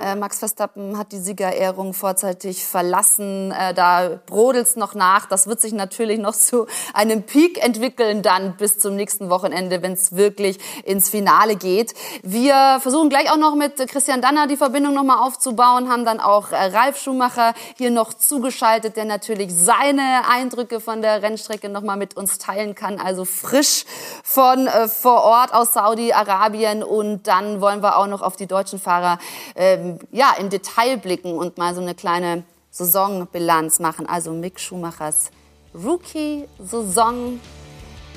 [0.01, 3.53] äh, Max Verstappen hat die Siegerehrung vorzeitig verlassen.
[3.53, 5.27] Äh, da brodelt's noch nach.
[5.27, 9.93] Das wird sich natürlich noch zu einem Peak entwickeln dann bis zum nächsten Wochenende, wenn
[9.93, 11.95] es wirklich ins Finale geht.
[12.23, 16.53] Wir versuchen gleich auch noch mit Christian Danner die Verbindung nochmal aufzubauen, haben dann auch
[16.53, 22.17] äh, Ralf Schumacher hier noch zugeschaltet, der natürlich seine Eindrücke von der Rennstrecke nochmal mit
[22.17, 23.85] uns teilen kann kann, also frisch
[24.23, 26.83] von äh, vor Ort aus Saudi-Arabien.
[26.83, 29.19] Und dann wollen wir auch noch auf die deutschen Fahrer
[29.57, 34.07] ähm, ja, im Detail blicken und mal so eine kleine Saisonbilanz machen.
[34.07, 35.31] Also Mick Schumachers
[35.75, 37.41] Rookie-Saison.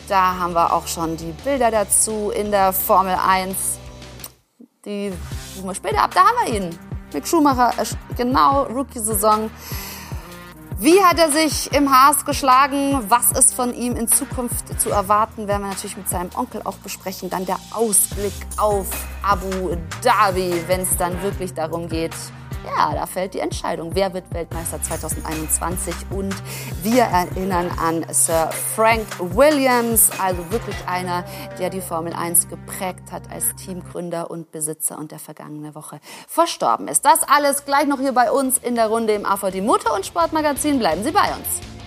[0.10, 3.80] Da haben wir auch schon die Bilder dazu in der Formel 1.
[4.86, 5.14] Die
[5.56, 6.12] suchen wir später ab.
[6.14, 6.80] Da haben wir ihn.
[7.14, 7.86] Mick Schumacher, äh,
[8.18, 9.50] genau, Rookie-Saison.
[10.80, 13.04] Wie hat er sich im Haas geschlagen?
[13.10, 15.48] Was ist von ihm in Zukunft zu erwarten?
[15.48, 17.32] Werden wir natürlich mit seinem Onkel auch besprechen.
[17.32, 18.86] Dann der Ausblick auf
[19.24, 22.14] Abu Dhabi, wenn es dann wirklich darum geht,
[22.68, 23.92] ja, da fällt die Entscheidung.
[23.94, 25.96] Wer wird Weltmeister 2021?
[26.10, 26.36] Und
[26.84, 31.24] wir erinnern an Sir Frank Williams, also wirklich einer,
[31.60, 36.88] der die Formel 1 geprägt hat als Teamgründer und Besitzer und der vergangene Woche verstorben
[36.88, 37.06] ist.
[37.06, 40.80] Das alles gleich noch hier bei uns in der Runde im AVD Motor- und Sportmagazin.
[40.80, 41.87] Bleiben Sie bei uns.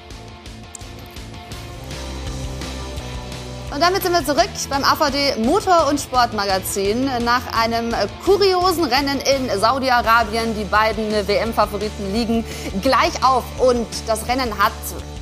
[3.73, 7.05] Und damit sind wir zurück beim AVD Motor- und Sportmagazin.
[7.25, 10.57] Nach einem kuriosen Rennen in Saudi-Arabien.
[10.59, 12.45] Die beiden WM-Favoriten liegen
[12.83, 14.73] gleich auf und das Rennen hat,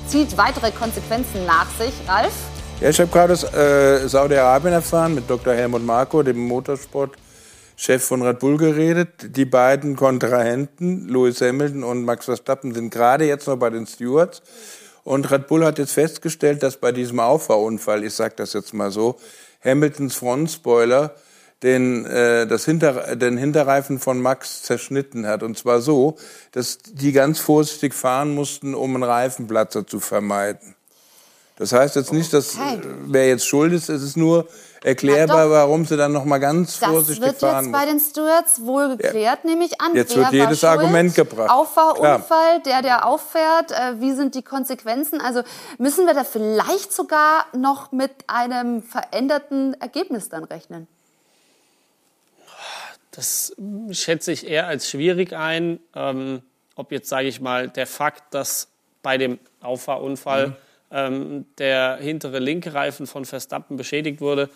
[0.07, 1.93] zieht weitere Konsequenzen nach sich.
[2.09, 2.33] Ralf?
[2.81, 5.53] Ja, ich habe gerade aus äh, Saudi-Arabien erfahren mit Dr.
[5.53, 9.37] Helmut Marko, dem Motorsportchef von Red Bull, geredet.
[9.37, 14.41] Die beiden Kontrahenten, Lewis Hamilton und Max Verstappen, sind gerade jetzt noch bei den Stewards.
[15.09, 18.91] Und Red Bull hat jetzt festgestellt, dass bei diesem Auffahrunfall, ich sage das jetzt mal
[18.91, 19.19] so,
[19.65, 21.15] Hamiltons Frontspoiler
[21.63, 25.43] den, äh, das Hinter, den Hinterreifen von Max zerschnitten hat.
[25.43, 26.19] Und zwar so,
[26.53, 30.75] dass die ganz vorsichtig fahren mussten, um einen Reifenplatzer zu vermeiden.
[31.57, 32.79] Das heißt jetzt nicht, dass okay.
[33.07, 34.47] wer jetzt schuld ist, es ist nur
[34.83, 38.65] erklärbar, warum sie dann noch mal ganz vorsichtig fahren Das wird jetzt bei den Stewards
[38.65, 39.51] wohl geklärt, ja.
[39.51, 39.95] nehme ich an.
[39.95, 41.51] Jetzt wird jedes Argument gebracht.
[41.51, 45.21] Auffahrunfall, der, der auffährt, äh, wie sind die Konsequenzen?
[45.21, 45.43] Also
[45.79, 50.87] müssen wir da vielleicht sogar noch mit einem veränderten Ergebnis dann rechnen?
[53.11, 53.55] Das
[53.91, 55.81] schätze ich eher als schwierig ein.
[55.95, 56.43] Ähm,
[56.77, 58.69] ob jetzt, sage ich mal, der Fakt, dass
[59.03, 60.57] bei dem Auffahrunfall mhm
[60.91, 64.49] ähm, der hintere linke Reifen von Verstappen beschädigt wurde.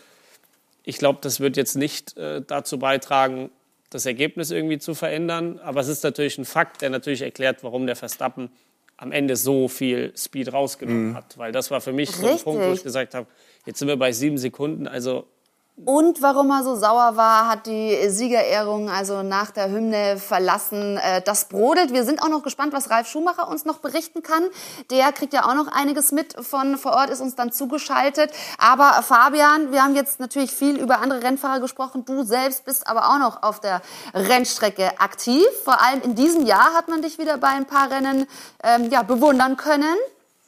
[0.85, 3.51] Ich glaube, das wird jetzt nicht äh, dazu beitragen,
[3.91, 5.59] das Ergebnis irgendwie zu verändern.
[5.61, 8.51] Aber es ist natürlich ein Fakt, der natürlich erklärt, warum der Verstappen
[8.97, 11.15] am Ende so viel Speed rausgenommen Mhm.
[11.17, 11.37] hat.
[11.39, 12.45] Weil das war für mich so ein Richtig.
[12.45, 13.27] Punkt, wo ich gesagt habe,
[13.67, 15.27] jetzt sind wir bei sieben Sekunden, also
[15.75, 20.99] Und warum er so sauer war, hat die Siegerehrung also nach der Hymne verlassen.
[20.99, 21.93] Äh, Das brodelt.
[21.93, 24.45] Wir sind auch noch gespannt, was Ralf Schumacher uns noch berichten kann.
[24.91, 28.31] Der kriegt ja auch noch einiges mit von vor Ort, ist uns dann zugeschaltet.
[28.59, 32.05] Aber Fabian, wir haben jetzt natürlich viel über andere Rennfahrer gesprochen.
[32.05, 33.81] Du selbst bist aber auch noch auf der
[34.13, 35.47] Rennstrecke aktiv.
[35.65, 38.27] Vor allem in diesem Jahr hat man dich wieder bei ein paar Rennen
[38.63, 39.97] ähm, ja, bewundern können.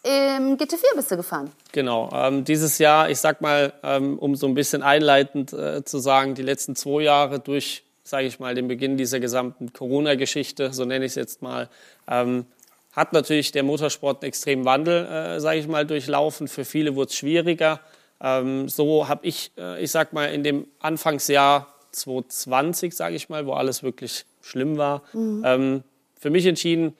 [0.05, 1.51] Im GT4 bist du gefahren.
[1.73, 5.99] Genau, ähm, dieses Jahr, ich sag mal, ähm, um so ein bisschen einleitend äh, zu
[5.99, 10.85] sagen, die letzten zwei Jahre durch, sage ich mal, den Beginn dieser gesamten Corona-Geschichte, so
[10.85, 11.71] nenne ich es jetzt mal,
[12.07, 12.45] ähm,
[12.93, 16.49] hat natürlich der Motorsport einen extremen Wandel, äh, sage ich mal, durchlaufen.
[16.49, 17.81] Für viele wurde es schwieriger.
[18.21, 23.47] Ähm, so habe ich, äh, ich sag mal, in dem Anfangsjahr 2020, sage ich mal,
[23.47, 25.83] wo alles wirklich schlimm war, ähm,
[26.19, 26.95] für mich entschieden,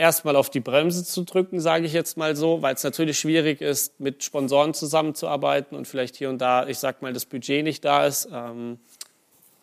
[0.00, 3.60] erstmal auf die Bremse zu drücken, sage ich jetzt mal so, weil es natürlich schwierig
[3.60, 7.84] ist, mit Sponsoren zusammenzuarbeiten und vielleicht hier und da, ich sag mal, das Budget nicht
[7.84, 8.28] da ist.
[8.32, 8.78] Ähm,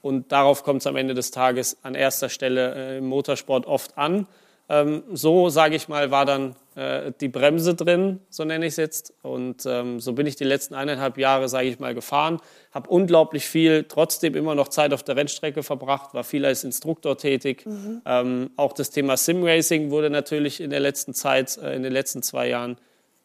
[0.03, 3.97] und darauf kommt es am Ende des Tages an erster Stelle äh, im Motorsport oft
[3.97, 4.27] an.
[4.69, 8.77] Ähm, so, sage ich mal, war dann äh, die Bremse drin, so nenne ich es
[8.77, 9.13] jetzt.
[9.23, 12.39] Und ähm, so bin ich die letzten eineinhalb Jahre, sage ich mal, gefahren.
[12.71, 17.17] Habe unglaublich viel, trotzdem immer noch Zeit auf der Rennstrecke verbracht, war viel als Instruktor
[17.17, 17.65] tätig.
[18.05, 22.21] Ähm, auch das Thema Simracing wurde natürlich in der letzten Zeit, äh, in den letzten
[22.21, 22.77] zwei Jahren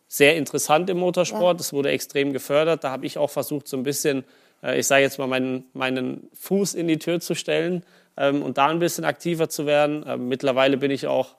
[0.08, 1.60] sehr interessant im Motorsport.
[1.60, 2.84] Das wurde extrem gefördert.
[2.84, 4.24] Da habe ich auch versucht, so ein bisschen,
[4.62, 7.84] äh, ich sage jetzt mal, meinen, meinen Fuß in die Tür zu stellen
[8.16, 10.06] ähm, und da ein bisschen aktiver zu werden.
[10.08, 11.36] Ähm, mittlerweile bin ich auch,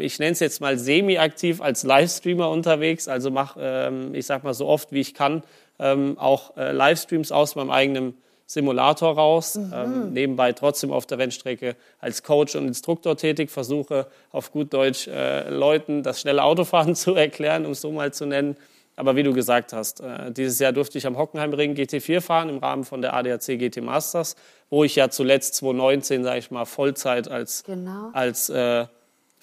[0.00, 3.06] ich nenne es jetzt mal semi-aktiv als Livestreamer unterwegs.
[3.06, 5.42] Also mache, ähm, ich sage mal, so oft wie ich kann,
[5.78, 8.14] ähm, auch äh, Livestreams aus meinem eigenen
[8.46, 14.52] Simulator raus, ähm, nebenbei trotzdem auf der Rennstrecke als Coach und Instruktor tätig, versuche auf
[14.52, 18.56] gut Deutsch äh, Leuten das schnelle Autofahren zu erklären, um es so mal zu nennen.
[18.96, 22.58] Aber wie du gesagt hast, äh, dieses Jahr durfte ich am Hockenheimring GT4 fahren im
[22.58, 24.36] Rahmen von der ADAC GT Masters,
[24.70, 28.10] wo ich ja zuletzt 2019, sage ich mal, Vollzeit als, Genau.
[28.12, 28.84] als äh,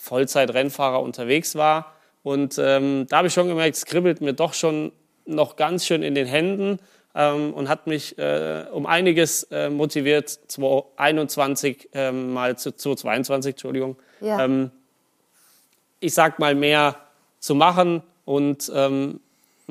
[0.02, 1.94] Vollzeit-Rennfahrer unterwegs war.
[2.24, 4.92] Und ähm, da habe ich schon gemerkt, es kribbelt mir doch schon
[5.26, 6.80] noch ganz schön in den Händen
[7.16, 13.96] ähm, und hat mich äh, um einiges äh, motiviert, 2021 ähm, mal zu 2022, Entschuldigung,
[14.20, 14.44] Ja.
[14.44, 14.72] ähm,
[16.00, 16.98] ich sag mal mehr
[17.40, 19.20] zu machen und ähm,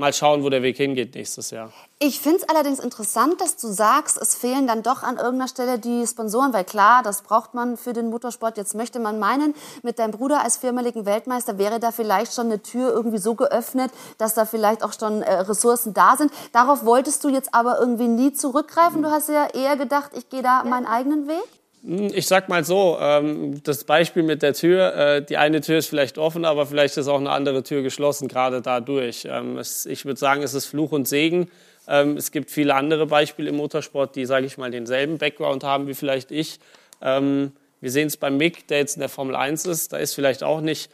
[0.00, 1.72] mal schauen, wo der Weg hingeht nächstes Jahr.
[2.00, 5.78] Ich finde es allerdings interessant, dass du sagst, es fehlen dann doch an irgendeiner Stelle
[5.78, 8.56] die Sponsoren, weil klar, das braucht man für den Motorsport.
[8.56, 12.62] Jetzt möchte man meinen, mit deinem Bruder als viermaligen Weltmeister wäre da vielleicht schon eine
[12.62, 16.32] Tür irgendwie so geöffnet, dass da vielleicht auch schon äh, Ressourcen da sind.
[16.52, 19.02] Darauf wolltest du jetzt aber irgendwie nie zurückgreifen.
[19.02, 21.60] Du hast ja eher gedacht, ich gehe da meinen eigenen Weg.
[21.82, 25.86] Ich sag mal so, ähm, das Beispiel mit der Tür, äh, die eine Tür ist
[25.86, 29.26] vielleicht offen, aber vielleicht ist auch eine andere Tür geschlossen, gerade dadurch.
[29.26, 31.50] Ähm, ich würde sagen, es ist Fluch und Segen.
[31.88, 35.86] Ähm, es gibt viele andere Beispiele im Motorsport, die, sage ich mal, denselben Background haben
[35.86, 36.58] wie vielleicht ich.
[37.02, 39.94] Wir sehen es beim Mick, der jetzt in der Formel 1 ist.
[39.94, 40.90] Da ist vielleicht auch nicht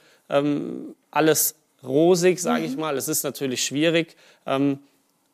[1.10, 2.96] alles rosig, sage ich mal.
[2.96, 4.14] Es ist natürlich schwierig.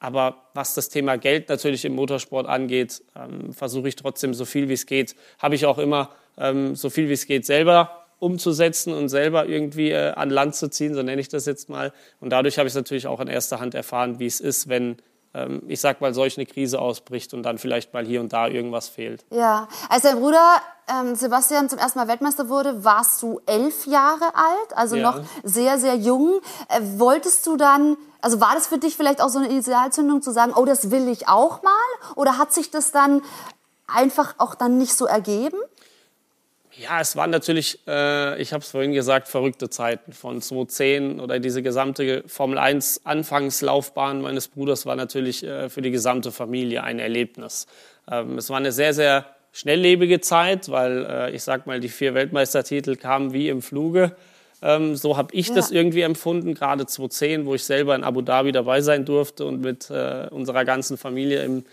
[0.02, 4.68] Aber was das Thema Geld natürlich im Motorsport angeht, ähm, versuche ich trotzdem so viel
[4.68, 8.92] wie es geht, habe ich auch immer ähm, so viel wie es geht selber umzusetzen
[8.92, 11.92] und selber irgendwie äh, an Land zu ziehen, so nenne ich das jetzt mal.
[12.18, 14.96] Und dadurch habe ich natürlich auch in erster Hand erfahren, wie es ist, wenn,
[15.66, 18.88] ich sag mal, solch eine Krise ausbricht und dann vielleicht mal hier und da irgendwas
[18.88, 19.24] fehlt.
[19.30, 20.60] Ja, als dein Bruder
[20.92, 25.02] ähm, Sebastian zum ersten Mal Weltmeister wurde, warst du elf Jahre alt, also Ja.
[25.10, 26.40] noch sehr, sehr jung.
[26.68, 30.32] Äh, wolltest du dann, also war das für dich vielleicht auch so eine Initialzündung zu
[30.32, 31.72] sagen, oh, das will ich auch mal?
[32.14, 33.22] Oder hat sich das dann
[33.86, 35.56] einfach auch dann nicht so ergeben?
[36.76, 41.38] Ja, es waren natürlich, äh, ich habe es vorhin gesagt, verrückte Zeiten von 2010 oder
[41.38, 46.98] diese gesamte Formel 1 Anfangslaufbahn meines Bruders war natürlich äh, für die gesamte Familie ein
[46.98, 47.66] Erlebnis.
[48.10, 52.14] Ähm, es war eine sehr, sehr schnelllebige Zeit, weil äh, ich sag mal, die vier
[52.14, 54.16] Weltmeistertitel kamen wie im Fluge.
[54.62, 58.52] Ähm, so habe ich das irgendwie empfunden, gerade 2010, wo ich selber in Abu Dhabi
[58.52, 61.64] dabei sein durfte und mit äh, unserer ganzen Familie im,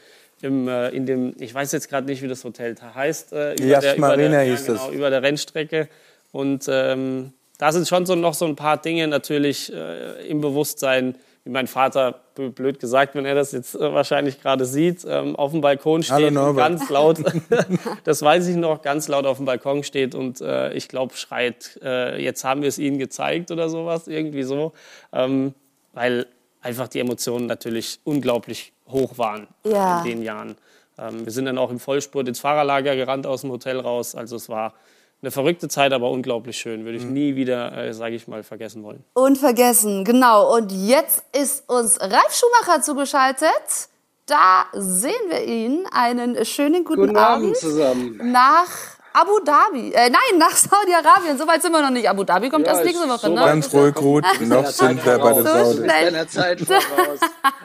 [0.41, 3.65] im, äh, in dem, ich weiß jetzt gerade nicht, wie das Hotel heißt, äh, über,
[3.65, 5.89] Yas der, über, der, ja, genau, über der Rennstrecke.
[6.31, 11.15] Und ähm, da sind schon so noch so ein paar Dinge natürlich äh, im Bewusstsein,
[11.43, 15.51] wie mein Vater, blöd gesagt, wenn er das jetzt äh, wahrscheinlich gerade sieht, ähm, auf
[15.51, 17.19] dem Balkon steht und ganz laut,
[18.03, 21.79] das weiß ich noch, ganz laut auf dem Balkon steht und äh, ich glaube schreit,
[21.83, 24.73] äh, jetzt haben wir es ihnen gezeigt oder sowas, irgendwie so.
[25.11, 25.53] Ähm,
[25.93, 26.27] weil
[26.61, 29.99] einfach die Emotionen natürlich unglaublich hoch waren Ja.
[30.01, 30.55] in den Jahren.
[30.97, 34.15] Ähm, wir sind dann auch im Vollspurt ins Fahrerlager gerannt aus dem Hotel raus.
[34.15, 34.73] Also es war
[35.21, 36.85] eine verrückte Zeit, aber unglaublich schön.
[36.85, 37.13] Würde ich mhm.
[37.13, 39.03] nie wieder, äh, sage ich mal, vergessen wollen.
[39.13, 40.55] Unvergessen, genau.
[40.55, 43.89] Und jetzt ist uns Ralf Schumacher zugeschaltet.
[44.25, 45.85] Da sehen wir ihn.
[45.91, 48.31] Einen schönen guten, guten Abend, Abend zusammen.
[48.31, 49.91] Nach Abu Dhabi.
[49.91, 51.37] Äh, nein, nach Saudi-Arabien.
[51.37, 52.09] So weit sind wir noch nicht.
[52.09, 53.27] Abu Dhabi kommt ja, erst nächste Woche.
[53.27, 53.43] So ne?
[53.43, 54.23] Ganz ruhig, gut.
[54.41, 56.27] noch sind wir bei der so Saudi.
[56.27, 57.19] Zeit voraus.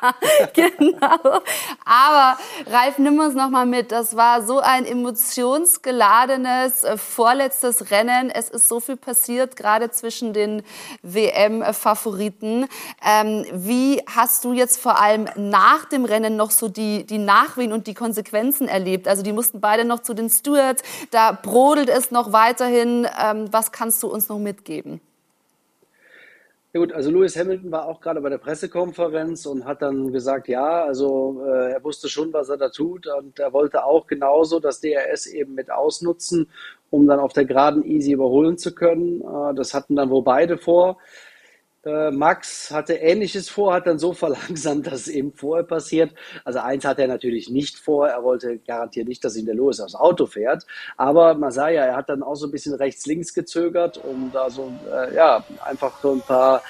[0.55, 1.41] genau.
[1.85, 3.93] Aber Ralf, nimm uns noch mal mit.
[3.93, 8.31] Das war so ein emotionsgeladenes äh, vorletztes Rennen.
[8.31, 10.63] Es ist so viel passiert, gerade zwischen den
[11.03, 12.69] WM-Favoriten.
[13.05, 17.73] Ähm, wie hast du jetzt vor allem nach dem Rennen noch so die, die Nachwehen
[17.73, 19.09] und die Konsequenzen erlebt?
[19.09, 20.83] Also die mussten beide noch zu den Stewards.
[21.11, 23.07] Da brodelt es noch weiterhin.
[23.23, 25.01] Ähm, was kannst du uns noch mitgeben?
[26.75, 30.49] Ja gut, also Lewis Hamilton war auch gerade bei der Pressekonferenz und hat dann gesagt,
[30.49, 34.59] ja, also äh, er wusste schon, was er da tut und er wollte auch genauso
[34.59, 36.51] das DRS eben mit ausnutzen,
[36.91, 39.21] um dann auf der Geraden easy überholen zu können.
[39.21, 40.99] Äh, das hatten dann wohl beide vor.
[41.87, 46.13] Äh, Max hatte Ähnliches vor, hat dann so verlangsamt, dass es eben vorher passiert.
[46.45, 48.09] Also eins hat er natürlich nicht vor.
[48.09, 50.67] Er wollte garantiert nicht, dass ihn der Lewis aufs Auto fährt.
[50.97, 54.51] Aber man sah ja, er hat dann auch so ein bisschen rechts-links gezögert, um da
[54.51, 56.63] so, äh, ja, einfach so ein paar,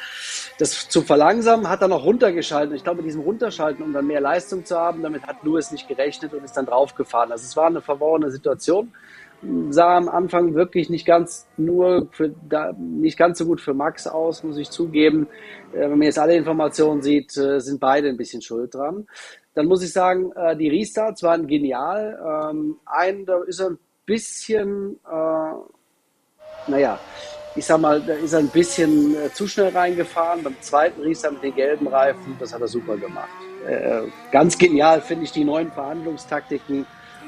[0.59, 2.75] das zu verlangsamen, hat dann auch runtergeschalten.
[2.75, 5.89] Ich glaube, mit diesem Runterschalten, um dann mehr Leistung zu haben, damit hat Lewis nicht
[5.89, 7.33] gerechnet und ist dann draufgefahren.
[7.33, 8.93] Also es war eine verworrene Situation
[9.71, 14.07] sah am Anfang wirklich nicht ganz nur für, da, nicht ganz so gut für Max
[14.07, 15.29] aus, muss ich zugeben.
[15.73, 19.07] Äh, wenn man jetzt alle Informationen sieht, äh, sind beide ein bisschen schuld dran.
[19.55, 22.51] Dann muss ich sagen, äh, die Restarts waren genial.
[22.53, 26.99] Ähm, ein, da ist er ein bisschen, äh, naja,
[27.57, 30.43] ich sag mal, da ist er ein bisschen äh, zu schnell reingefahren.
[30.43, 33.29] Beim zweiten Restart mit den gelben Reifen, das hat er super gemacht.
[33.67, 36.85] Äh, ganz genial finde ich die neuen Verhandlungstaktiken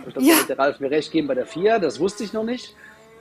[0.09, 0.35] ich glaube, ja.
[0.47, 2.75] der Ralf mir recht geben bei der FIA, das wusste ich noch nicht.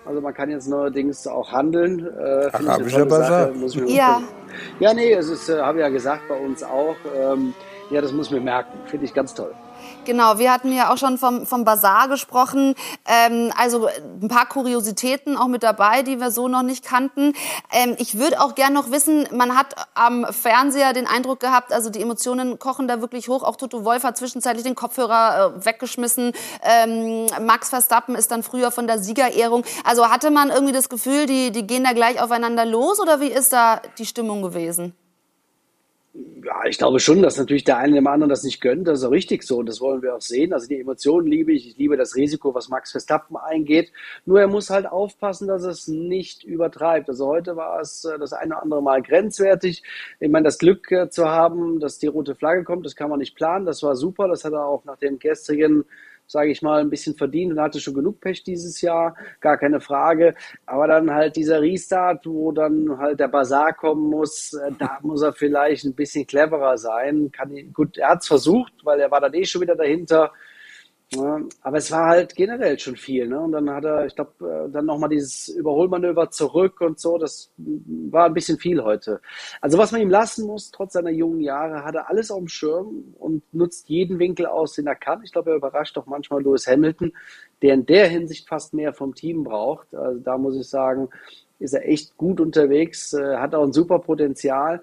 [0.06, 2.08] Also man kann jetzt neuerdings auch handeln.
[2.20, 3.52] Äh, Arabischer Bazar.
[3.88, 4.22] Ja.
[4.80, 6.96] Ja, nee, es ist, äh, habe ich ja gesagt, bei uns auch.
[7.18, 7.54] Ähm,
[7.90, 8.78] ja, das muss ich mir merken.
[8.86, 9.54] Finde ich ganz toll.
[10.06, 12.76] Genau, wir hatten ja auch schon vom, vom Bazar gesprochen.
[13.06, 13.88] Ähm, also
[14.22, 17.34] ein paar Kuriositäten auch mit dabei, die wir so noch nicht kannten.
[17.72, 21.90] Ähm, ich würde auch gern noch wissen, man hat am Fernseher den Eindruck gehabt, also
[21.90, 23.42] die Emotionen kochen da wirklich hoch.
[23.42, 26.34] Auch Toto Wolf hat zwischenzeitlich den Kopfhörer äh, weggeschmissen.
[26.62, 29.66] Ähm, Max Verstappen ist dann früher von der Siegerehrung.
[29.84, 33.32] Also hatte man irgendwie das Gefühl, die, die gehen da gleich aufeinander los oder wie
[33.32, 34.94] ist da die Stimmung gewesen?
[36.46, 38.88] Ja, ich glaube schon, dass natürlich der eine dem anderen das nicht gönnt.
[38.88, 40.54] Das ist auch richtig so und das wollen wir auch sehen.
[40.54, 41.68] Also die Emotionen liebe ich.
[41.68, 43.92] Ich liebe das Risiko, was Max Verstappen eingeht.
[44.26, 47.10] Nur er muss halt aufpassen, dass es nicht übertreibt.
[47.10, 49.84] Also heute war es äh, das eine oder andere Mal grenzwertig.
[50.22, 53.20] Ich meine, das Glück äh, zu haben, dass die rote Flagge kommt, das kann man
[53.20, 53.66] nicht planen.
[53.66, 54.30] Das war super.
[54.30, 55.84] Das hat er auch nach dem gestrigen
[56.28, 59.80] sage ich mal, ein bisschen verdient und hatte schon genug Pech dieses Jahr, gar keine
[59.80, 60.36] Frage.
[60.66, 65.22] Aber dann halt dieser Restart, wo dann halt der Bazar kommen muss, äh, da muss
[65.22, 67.32] er vielleicht ein bisschen cleverer sein.
[67.32, 70.32] Kann, gut, er hat es versucht, weil er war dann eh schon wieder dahinter.
[71.14, 73.28] Ja, aber es war halt generell schon viel.
[73.28, 73.40] Ne?
[73.40, 77.18] Und dann hat er, ich glaube, äh, dann nochmal dieses Überholmanöver zurück und so.
[77.18, 79.22] Das war ein bisschen viel heute.
[79.62, 82.48] Also was man ihm lassen muss, trotz seiner jungen Jahre, hat er alles auf dem
[82.48, 85.22] Schirm und nutzt jeden Winkel aus, den er kann.
[85.24, 87.14] Ich glaube, er überrascht auch manchmal Lewis Hamilton,
[87.62, 89.94] der in der Hinsicht fast mehr vom Team braucht.
[89.94, 91.10] Also da muss ich sagen,
[91.60, 94.82] ist er echt gut unterwegs, äh, hat auch ein super Potenzial.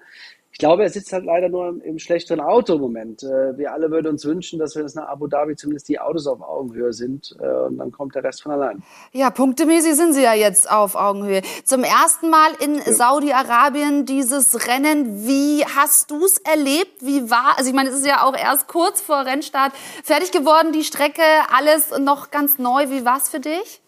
[0.53, 3.23] Ich glaube, er sitzt halt leider nur im, im schlechteren Auto im Moment.
[3.23, 6.27] Äh, wir alle würden uns wünschen, dass wir jetzt nach Abu Dhabi zumindest die Autos
[6.27, 8.83] auf Augenhöhe sind äh, und dann kommt der Rest von allein.
[9.13, 11.41] Ja, punktemäßig sind sie ja jetzt auf Augenhöhe.
[11.65, 12.93] Zum ersten Mal in ja.
[12.93, 15.25] Saudi-Arabien dieses Rennen.
[15.25, 17.01] Wie hast du es erlebt?
[17.01, 19.73] Wie war, also ich meine, es ist ja auch erst kurz vor Rennstart
[20.03, 22.91] fertig geworden, die Strecke, alles noch ganz neu.
[22.91, 23.82] Wie war es für dich?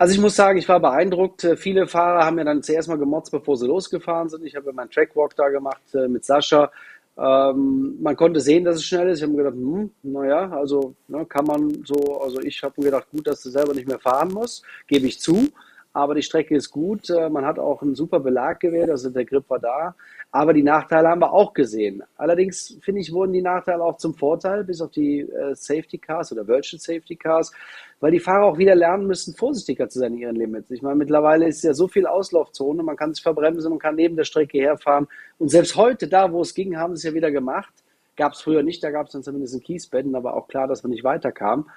[0.00, 1.44] Also ich muss sagen, ich war beeindruckt.
[1.44, 4.46] Äh, viele Fahrer haben ja dann zuerst mal gemotzt, bevor sie losgefahren sind.
[4.46, 6.72] Ich habe meinen Trackwalk da gemacht äh, mit Sascha.
[7.18, 9.18] Ähm, man konnte sehen, dass es schnell ist.
[9.18, 12.86] Ich habe mir gedacht, hm, naja, also ne, kann man so, also ich habe mir
[12.86, 15.50] gedacht, gut, dass du selber nicht mehr fahren musst, gebe ich zu.
[15.92, 17.10] Aber die Strecke ist gut.
[17.10, 19.94] Äh, man hat auch einen super Belag gewählt, also der Grip war da.
[20.30, 22.04] Aber die Nachteile haben wir auch gesehen.
[22.16, 26.30] Allerdings finde ich, wurden die Nachteile auch zum Vorteil, bis auf die äh, Safety Cars
[26.30, 27.52] oder Virtual Safety Cars,
[27.98, 30.70] weil die Fahrer auch wieder lernen müssen, vorsichtiger zu sein in ihren Limits.
[30.70, 34.16] Ich meine, mittlerweile ist ja so viel Auslaufzone, man kann sich verbremsen, man kann neben
[34.16, 35.08] der Strecke herfahren.
[35.38, 37.72] Und selbst heute, da wo es ging, haben sie es ja wieder gemacht.
[38.16, 40.82] Gab es früher nicht, da gab es dann zumindest ein Kiesbetten, aber auch klar, dass
[40.84, 41.68] man nicht weiterkam.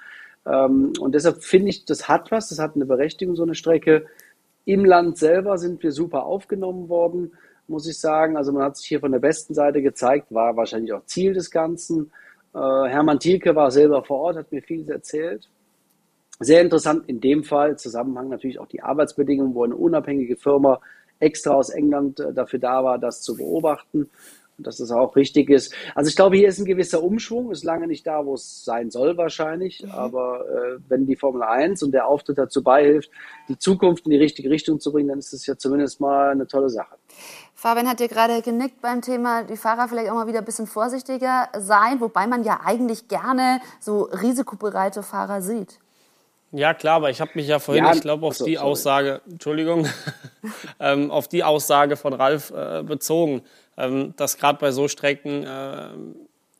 [0.46, 4.06] Ähm, und deshalb finde ich, das hat was, das hat eine Berechtigung, so eine Strecke.
[4.64, 7.32] Im Land selber sind wir super aufgenommen worden
[7.66, 8.36] muss ich sagen.
[8.36, 11.50] Also man hat sich hier von der besten Seite gezeigt, war wahrscheinlich auch Ziel des
[11.50, 12.12] Ganzen.
[12.54, 15.48] Äh, Hermann Thielke war selber vor Ort, hat mir vieles erzählt.
[16.40, 20.80] Sehr interessant in dem Fall, Zusammenhang natürlich auch die Arbeitsbedingungen, wo eine unabhängige Firma
[21.20, 24.10] extra aus England äh, dafür da war, das zu beobachten
[24.58, 25.74] dass das auch richtig ist.
[25.94, 28.90] Also ich glaube, hier ist ein gewisser Umschwung, ist lange nicht da, wo es sein
[28.90, 29.90] soll wahrscheinlich, mhm.
[29.90, 33.10] aber äh, wenn die Formel 1 und der Auftritt dazu beihilft,
[33.48, 36.46] die Zukunft in die richtige Richtung zu bringen, dann ist das ja zumindest mal eine
[36.46, 36.96] tolle Sache.
[37.54, 40.66] Fabian hat dir gerade genickt beim Thema, die Fahrer vielleicht auch mal wieder ein bisschen
[40.66, 45.78] vorsichtiger sein, wobei man ja eigentlich gerne so risikobereite Fahrer sieht.
[46.56, 48.70] Ja, klar, aber ich habe mich ja vorhin, ja, ich glaube, auf achso, die sorry.
[48.70, 49.88] Aussage, Entschuldigung,
[50.78, 53.42] ähm, auf die Aussage von Ralf äh, bezogen,
[53.76, 55.88] ähm, dass gerade bei so Strecken, äh,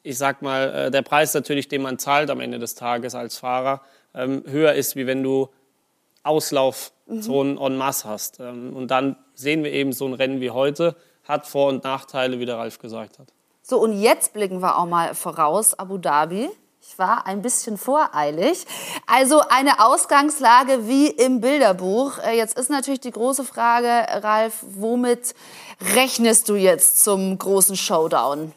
[0.03, 3.39] ich sag mal, äh, der Preis natürlich, den man zahlt am Ende des Tages als
[3.39, 3.83] Fahrer,
[4.15, 5.49] ähm, höher ist, wie wenn du
[6.23, 7.61] Auslaufzonen mhm.
[7.61, 8.41] en masse hast.
[8.41, 12.39] Ähm, und dann sehen wir eben so ein Rennen wie heute, hat Vor- und Nachteile,
[12.39, 13.29] wie der Ralf gesagt hat.
[13.63, 16.51] So, und jetzt blicken wir auch mal voraus, Abu Dhabi.
[16.87, 18.67] Ich war ein bisschen voreilig.
[19.07, 22.19] Also eine Ausgangslage wie im Bilderbuch.
[22.19, 23.89] Äh, jetzt ist natürlich die große Frage,
[24.23, 25.35] Ralf, womit
[25.95, 28.53] rechnest du jetzt zum großen Showdown?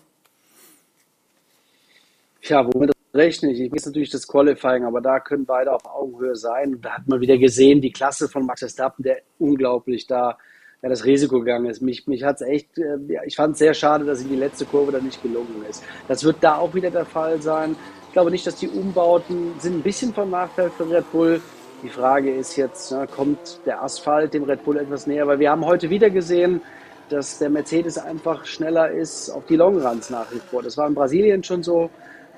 [2.41, 3.61] Ja, womit rechne ich?
[3.61, 6.75] Ich weiß natürlich das Qualifying, aber da können beide auf Augenhöhe sein.
[6.75, 10.37] Und da hat man wieder gesehen, die Klasse von Max Verstappen, der unglaublich da
[10.81, 11.81] ja, das Risiko gegangen ist.
[11.81, 14.91] Mich, mich es echt, äh, ich fand es sehr schade, dass ihm die letzte Kurve
[14.91, 15.81] da nicht gelungen ist.
[16.09, 17.75] Das wird da auch wieder der Fall sein.
[18.17, 21.39] Ich glaube nicht, dass die Umbauten sind ein bisschen von Nachteil für Red Bull.
[21.83, 25.27] Die Frage ist jetzt, kommt der Asphalt dem Red Bull etwas näher?
[25.27, 26.61] Weil wir haben heute wieder gesehen,
[27.09, 30.63] dass der Mercedes einfach schneller ist auf die Longruns nach wie vor.
[30.63, 31.91] Das war in Brasilien schon so.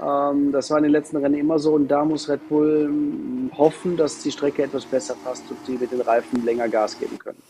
[0.05, 1.75] Ähm, das war in den letzten Rennen immer so.
[1.75, 5.77] Und da muss Red Bull hm, hoffen, dass die Strecke etwas besser passt und die
[5.77, 7.41] mit den Reifen länger Gas geben können.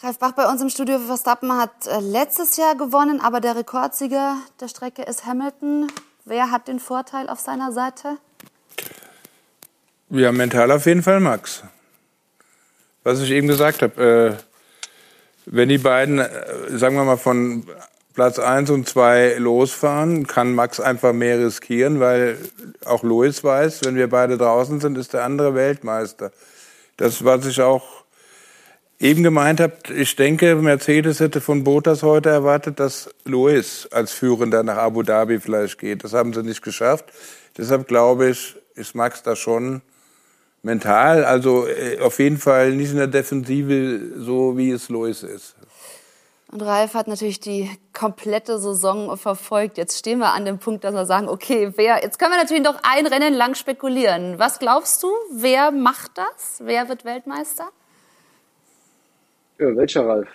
[0.00, 4.38] Ralf Bach bei uns im Studio Verstappen hat äh, letztes Jahr gewonnen, aber der Rekordsieger
[4.60, 5.86] der Strecke ist Hamilton.
[6.24, 8.18] Wer hat den Vorteil auf seiner Seite?
[10.10, 11.64] Ja, mental auf jeden Fall Max.
[13.02, 14.42] Was ich eben gesagt habe, äh,
[15.46, 16.28] wenn die beiden, äh,
[16.78, 17.66] sagen wir mal, von
[18.14, 22.38] Platz 1 und 2 losfahren, kann Max einfach mehr riskieren, weil
[22.84, 26.30] auch Louis weiß, wenn wir beide draußen sind, ist der andere Weltmeister.
[26.98, 28.01] Das, was ich auch
[29.02, 34.62] eben gemeint habt, ich denke, Mercedes hätte von Bottas heute erwartet, dass Lewis als Führender
[34.62, 36.04] nach Abu Dhabi vielleicht geht.
[36.04, 37.06] Das haben sie nicht geschafft.
[37.58, 39.82] Deshalb glaube ich, ist Max da schon
[40.62, 45.56] mental, also äh, auf jeden Fall nicht in der Defensive so, wie es Lewis ist.
[46.52, 49.78] Und Ralf hat natürlich die komplette Saison verfolgt.
[49.78, 52.62] Jetzt stehen wir an dem Punkt, dass wir sagen, okay, wer, jetzt können wir natürlich
[52.62, 54.38] noch ein Rennen lang spekulieren.
[54.38, 55.08] Was glaubst du?
[55.32, 56.60] Wer macht das?
[56.60, 57.70] Wer wird Weltmeister?
[59.62, 60.28] Ja, welcher Ralf?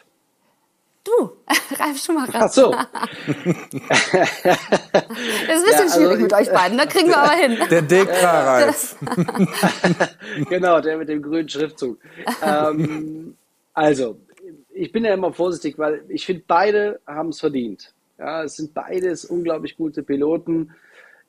[1.03, 1.31] Du,
[1.79, 2.39] Ralf Schumacher.
[2.45, 2.71] Ach so.
[2.71, 4.37] das ist ein
[5.43, 7.57] bisschen ja, also, schwierig mit euch beiden, da kriegen wir aber hin.
[7.69, 8.95] Der DK-Ralf.
[10.49, 11.99] genau, der mit dem grünen Schriftzug.
[12.41, 13.35] Ähm,
[13.73, 14.17] also,
[14.69, 17.93] ich bin ja immer vorsichtig, weil ich finde, beide haben es verdient.
[18.17, 20.73] Ja, es sind beides unglaublich gute Piloten.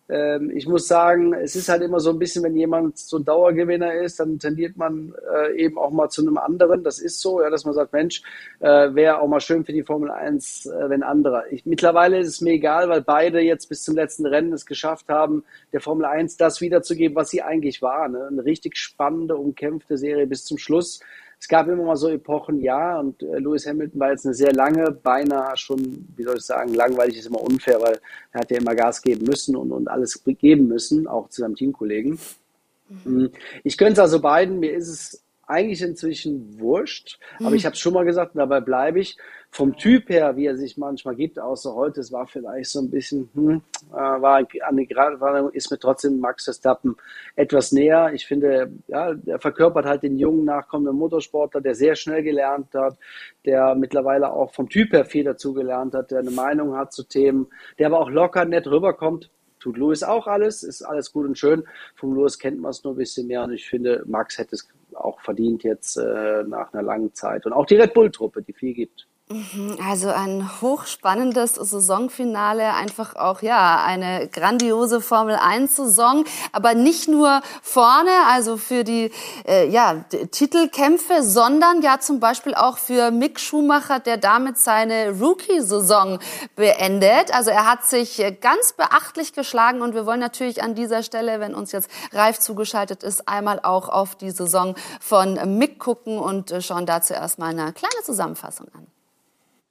[0.09, 3.25] Ähm, ich muss sagen, es ist halt immer so ein bisschen, wenn jemand so ein
[3.25, 6.83] Dauergewinner ist, dann tendiert man äh, eben auch mal zu einem anderen.
[6.83, 8.23] Das ist so, ja, dass man sagt, Mensch,
[8.61, 11.45] äh, wäre auch mal schön für die Formel 1, äh, wenn anderer.
[11.51, 15.09] Ich, mittlerweile ist es mir egal, weil beide jetzt bis zum letzten Rennen es geschafft
[15.09, 18.09] haben, der Formel 1 das wiederzugeben, was sie eigentlich war.
[18.09, 18.29] Ne?
[18.31, 21.01] Eine richtig spannende, umkämpfte Serie bis zum Schluss.
[21.41, 24.53] Es gab immer mal so Epochen, ja, und äh, Lewis Hamilton war jetzt eine sehr
[24.53, 28.01] lange, beinahe schon, wie soll ich sagen, langweilig ist immer unfair, weil
[28.33, 31.55] er hat ja immer Gas geben müssen und, und alles geben müssen, auch zu seinem
[31.55, 32.19] Teamkollegen.
[33.05, 33.31] Mhm.
[33.63, 37.67] Ich könnte es also beiden, mir ist es eigentlich inzwischen wurscht, aber ich mhm.
[37.67, 39.17] habe es schon mal gesagt dabei bleibe ich
[39.51, 42.91] vom Typ her, wie er sich manchmal gibt, außer heute, es war vielleicht so ein
[42.91, 46.97] bisschen, hm, äh, war, an die, war, ist mir trotzdem Max Verstappen
[47.35, 48.11] etwas näher.
[48.13, 52.99] Ich finde, ja, er verkörpert halt den jungen, nachkommenden Motorsportler, der sehr schnell gelernt hat,
[53.45, 57.05] der mittlerweile auch vom Typ her viel dazu gelernt hat, der eine Meinung hat zu
[57.05, 59.31] Themen, der aber auch locker nett rüberkommt.
[59.61, 61.65] Tut Louis auch alles, ist alles gut und schön.
[61.97, 64.69] Vom Louis kennt man es nur ein bisschen mehr und ich finde, Max hätte es
[65.05, 67.47] auch verdient jetzt äh, nach einer langen Zeit.
[67.47, 69.08] Und auch die Red Bull-Truppe, die viel gibt.
[69.31, 77.09] Mhm, also ein hochspannendes Saisonfinale, einfach auch ja eine grandiose Formel 1 Saison, aber nicht
[77.09, 79.11] nur vorne, also für die
[79.47, 86.21] äh, ja Titelkämpfe, sondern ja zum Beispiel auch für Mick Schumacher, der damit seine Rookie-Saison
[86.57, 87.35] beendet.
[87.35, 91.55] Also er hat sich ganz beachtlich geschlagen und wir wollen natürlich an dieser Stelle, wenn
[91.55, 96.63] uns jetzt Ralf zugeschaltet ist, einmal auch auf die Saison von Mick gucken und äh,
[96.63, 98.87] schauen dazu erstmal eine kleine Zusammenfassung an.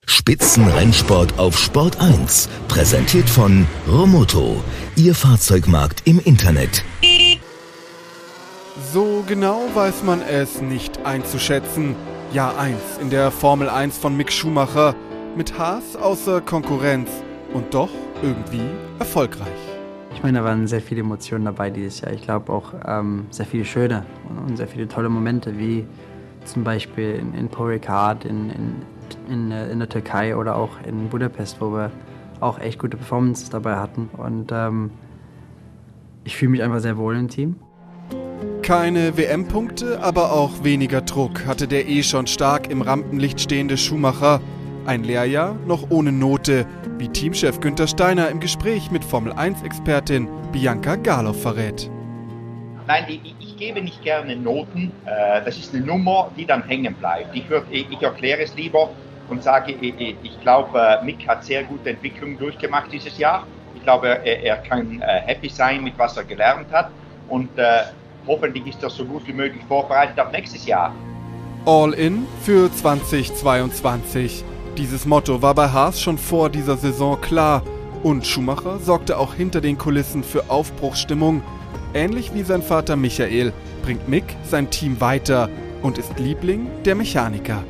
[0.10, 2.48] Spitzenrennsport auf Sport 1.
[2.70, 4.64] Präsentiert von Romoto.
[4.96, 6.86] Ihr Fahrzeugmarkt im Internet.
[8.94, 11.94] So genau weiß man es nicht einzuschätzen.
[12.32, 14.96] Jahr 1 in der Formel 1 von Mick Schumacher
[15.36, 17.10] mit Haas außer Konkurrenz
[17.54, 17.90] und doch
[18.24, 18.64] irgendwie
[19.00, 19.48] erfolgreich.
[20.14, 22.14] Ich meine, da waren sehr viele Emotionen dabei dieses Jahr.
[22.14, 24.06] Ich glaube auch ähm, sehr viele schöne
[24.48, 25.86] und sehr viele tolle Momente, wie
[26.46, 28.76] zum Beispiel in, in Paul Ricard, in, in,
[29.30, 31.92] in, äh, in, der Türkei oder auch in Budapest, wo wir
[32.40, 34.10] auch echt gute Performances dabei hatten.
[34.18, 34.92] Und ähm,
[36.24, 37.56] ich fühle mich einfach sehr wohl im Team.
[38.62, 44.42] Keine WM-Punkte, aber auch weniger Druck hatte der eh schon stark im Rampenlicht stehende Schumacher.
[44.86, 46.66] Ein Lehrjahr noch ohne Note,
[46.98, 51.90] wie Teamchef Günther Steiner im Gespräch mit Formel-1-Expertin Bianca Garlow verrät.
[52.88, 54.92] Nein, ich, ich, gebe nicht gerne Noten.
[55.06, 57.36] Äh, das ist eine Nummer, die dann hängen bleibt.
[57.36, 58.90] Ich, ich, erkläre es lieber
[59.30, 63.46] und sage, ich, ich glaube, äh, Mick hat sehr gute Entwicklungen durchgemacht dieses Jahr.
[63.76, 66.92] Ich glaube, er, er kann äh, happy sein mit was er gelernt hat
[67.30, 67.50] und
[68.26, 70.94] hoffentlich ist er so gut wie möglich vorbereitet auf nächstes Jahr.
[71.66, 74.46] All in für 2022.
[74.78, 77.64] Dieses Motto war bei Haas schon vor dieser Saison klar
[78.04, 81.42] und Schumacher sorgte auch hinter den Kulissen für Aufbruchsstimmung.
[81.98, 85.50] Ähnlich wie sein Vater Michael bringt Mick sein Team weiter
[85.82, 87.64] und ist Liebling der Mechaniker.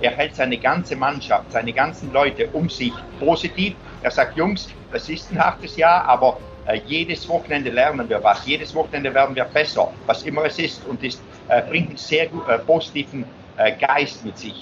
[0.00, 3.74] Er hält seine ganze Mannschaft, seine ganzen Leute um sich positiv.
[4.02, 6.36] Er sagt, Jungs, das ist ein hartes Jahr, aber
[6.66, 10.84] äh, jedes Wochenende lernen wir was, jedes Wochenende werden wir besser, was immer es ist
[10.88, 13.24] und es äh, bringt einen sehr äh, positiven
[13.56, 14.60] äh, Geist mit sich.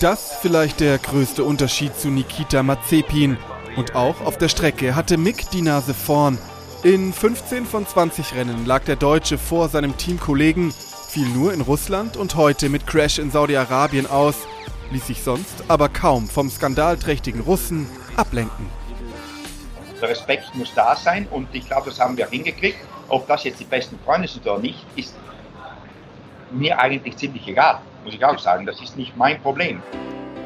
[0.00, 3.38] Das vielleicht der größte Unterschied zu Nikita Mazepin.
[3.76, 6.38] Und auch auf der Strecke hatte Mick die Nase vorn.
[6.86, 12.16] In 15 von 20 Rennen lag der Deutsche vor seinem Teamkollegen, fiel nur in Russland
[12.16, 14.36] und heute mit Crash in Saudi-Arabien aus,
[14.92, 18.66] ließ sich sonst aber kaum vom skandalträchtigen Russen ablenken.
[20.00, 22.78] Der Respekt muss da sein und ich glaube, das haben wir hingekriegt.
[23.08, 25.16] Ob das jetzt die besten Freunde sind oder nicht, ist
[26.52, 28.64] mir eigentlich ziemlich egal, muss ich auch sagen.
[28.64, 29.82] Das ist nicht mein Problem.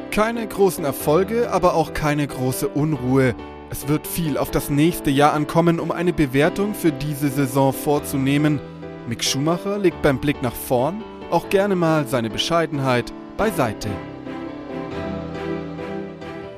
[0.09, 3.35] Keine großen Erfolge, aber auch keine große Unruhe.
[3.71, 8.59] Es wird viel auf das nächste Jahr ankommen, um eine Bewertung für diese Saison vorzunehmen.
[9.07, 11.01] Mick Schumacher legt beim Blick nach vorn
[11.31, 13.87] auch gerne mal seine Bescheidenheit beiseite.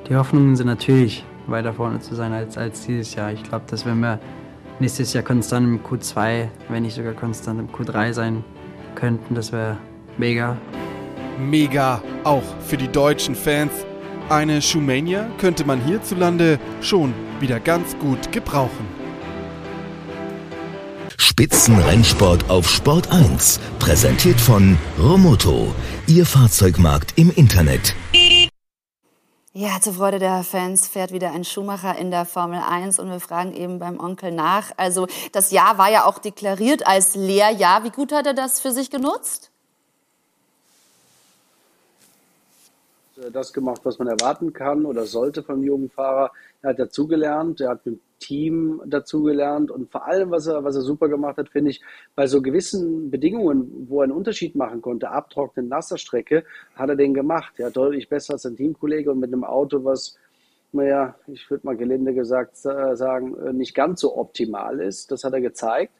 [0.08, 3.32] Die Hoffnungen sind natürlich weiter vorne zu sein als, als dieses Jahr.
[3.32, 4.18] Ich glaube, dass wenn wir
[4.80, 8.44] nächstes Jahr konstant im Q2, wenn nicht sogar konstant im Q3 sein
[8.96, 9.76] könnten, das wäre
[10.18, 10.56] mega.
[11.38, 13.86] Mega, auch für die deutschen Fans.
[14.30, 18.88] Eine Schumania könnte man hierzulande schon wieder ganz gut gebrauchen.
[21.18, 25.74] Spitzenrennsport auf Sport 1, präsentiert von Romoto,
[26.06, 27.94] Ihr Fahrzeugmarkt im Internet.
[29.52, 33.20] Ja, zur Freude der Fans fährt wieder ein Schumacher in der Formel 1 und wir
[33.20, 34.72] fragen eben beim Onkel nach.
[34.78, 37.84] Also das Jahr war ja auch deklariert als Lehrjahr.
[37.84, 39.50] Wie gut hat er das für sich genutzt?
[43.32, 46.30] Das gemacht, was man erwarten kann oder sollte vom jungen Fahrer.
[46.62, 50.82] Er hat dazugelernt, er hat mit Team dazugelernt und vor allem, was er, was er
[50.82, 51.80] super gemacht hat, finde ich,
[52.14, 56.44] bei so gewissen Bedingungen, wo er einen Unterschied machen konnte, abtrocknen, nasser Strecke,
[56.74, 57.58] hat er den gemacht.
[57.58, 60.16] Ja, deutlich besser als sein Teamkollege und mit einem Auto, was,
[60.72, 65.10] naja, ich würde mal gelinde gesagt sagen, nicht ganz so optimal ist.
[65.10, 65.92] Das hat er gezeigt.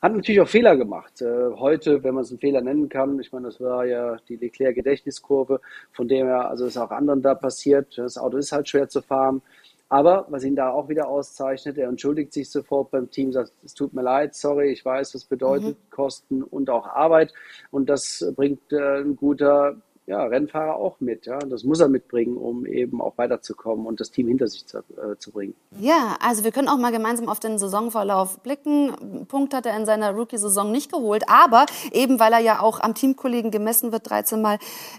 [0.00, 1.20] Hat natürlich auch Fehler gemacht.
[1.20, 4.36] Äh, heute, wenn man es einen Fehler nennen kann, ich meine, das war ja die
[4.36, 5.60] Leclerc-Gedächtniskurve,
[5.92, 7.98] von dem her, also ist auch anderen da passiert.
[7.98, 9.42] Das Auto ist halt schwer zu fahren.
[9.90, 13.74] Aber was ihn da auch wieder auszeichnet, er entschuldigt sich sofort beim Team, sagt, es
[13.74, 15.90] tut mir leid, sorry, ich weiß, was bedeutet mhm.
[15.90, 17.34] Kosten und auch Arbeit.
[17.70, 19.76] Und das bringt äh, ein guter
[20.10, 21.26] ja, Rennfahrer auch mit.
[21.26, 21.38] Ja?
[21.38, 25.16] Das muss er mitbringen, um eben auch weiterzukommen und das Team hinter sich zu, äh,
[25.20, 25.54] zu bringen.
[25.78, 29.26] Ja, also wir können auch mal gemeinsam auf den Saisonverlauf blicken.
[29.28, 32.96] Punkt hat er in seiner Rookie-Saison nicht geholt, aber eben weil er ja auch am
[32.96, 34.58] Teamkollegen gemessen wird, 13 Mal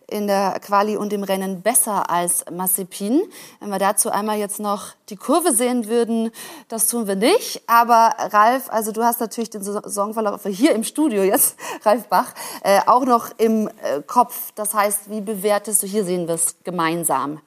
[0.09, 3.21] in der Quali und im Rennen besser als Massepin.
[3.59, 6.31] Wenn wir dazu einmal jetzt noch die Kurve sehen würden,
[6.69, 7.63] das tun wir nicht.
[7.67, 12.33] Aber Ralf, also du hast natürlich den Saisonverlauf hier im Studio jetzt, Ralf Bach,
[12.63, 14.53] äh, auch noch im äh, Kopf.
[14.55, 17.39] Das heißt, wie bewertest du, hier sehen wir es gemeinsam.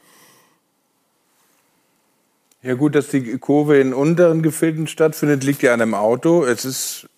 [2.62, 6.44] Ja gut, dass die Kurve in unteren Gefilden stattfindet, liegt ja an dem Auto.
[6.44, 7.08] Es ist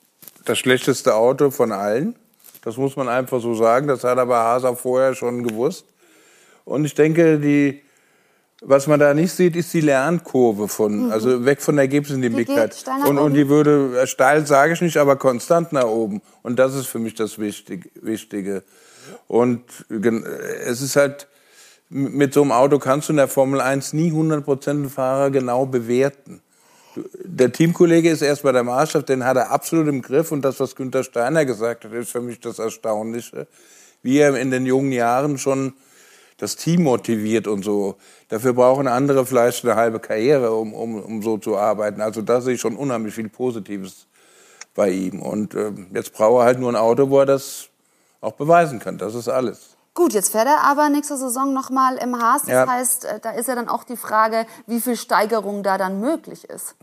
[0.45, 2.17] das schlechteste Auto von allen.
[2.63, 3.87] Das muss man einfach so sagen.
[3.87, 5.85] Das hat aber Hasa vorher schon gewusst.
[6.65, 7.81] Und ich denke, die,
[8.61, 11.13] was man da nicht sieht, ist die Lernkurve von, mhm.
[11.13, 12.85] also weg von Ergebnissen, die, die Mick hat.
[13.07, 16.23] Und, und die würde, steil sage ich nicht, aber konstant nach oben.
[16.43, 18.65] Und das ist für mich das Wichtige.
[19.29, 21.29] Und es ist halt,
[21.89, 26.41] mit so einem Auto kannst du in der Formel 1 nie 100% Fahrer genau bewerten.
[27.23, 30.33] Der Teamkollege ist erstmal der Maßstab, den hat er absolut im Griff.
[30.33, 33.47] Und das, was Günther Steiner gesagt hat, ist für mich das Erstaunliche.
[34.03, 35.75] Wie er in den jungen Jahren schon
[36.39, 37.97] das Team motiviert und so.
[38.29, 42.01] Dafür brauchen andere vielleicht eine halbe Karriere, um, um, um so zu arbeiten.
[42.01, 44.07] Also da sehe ich schon unheimlich viel Positives
[44.75, 45.23] bei ihm.
[45.23, 47.69] Und äh, jetzt braucht er halt nur ein Auto, wo er das
[48.27, 48.99] auch beweisen kann.
[48.99, 49.77] Das ist alles.
[49.95, 52.43] Gut, jetzt fährt er aber nächste Saison nochmal im Haas.
[52.43, 52.67] Das ja.
[52.69, 56.45] heißt, äh, da ist ja dann auch die Frage, wie viel Steigerung da dann möglich
[56.45, 56.75] ist.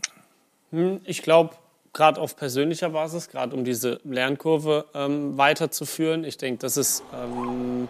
[0.70, 1.50] Hm, ich glaube,
[1.92, 7.88] gerade auf persönlicher Basis, gerade um diese Lernkurve ähm, weiterzuführen, ich denke, das ist ähm,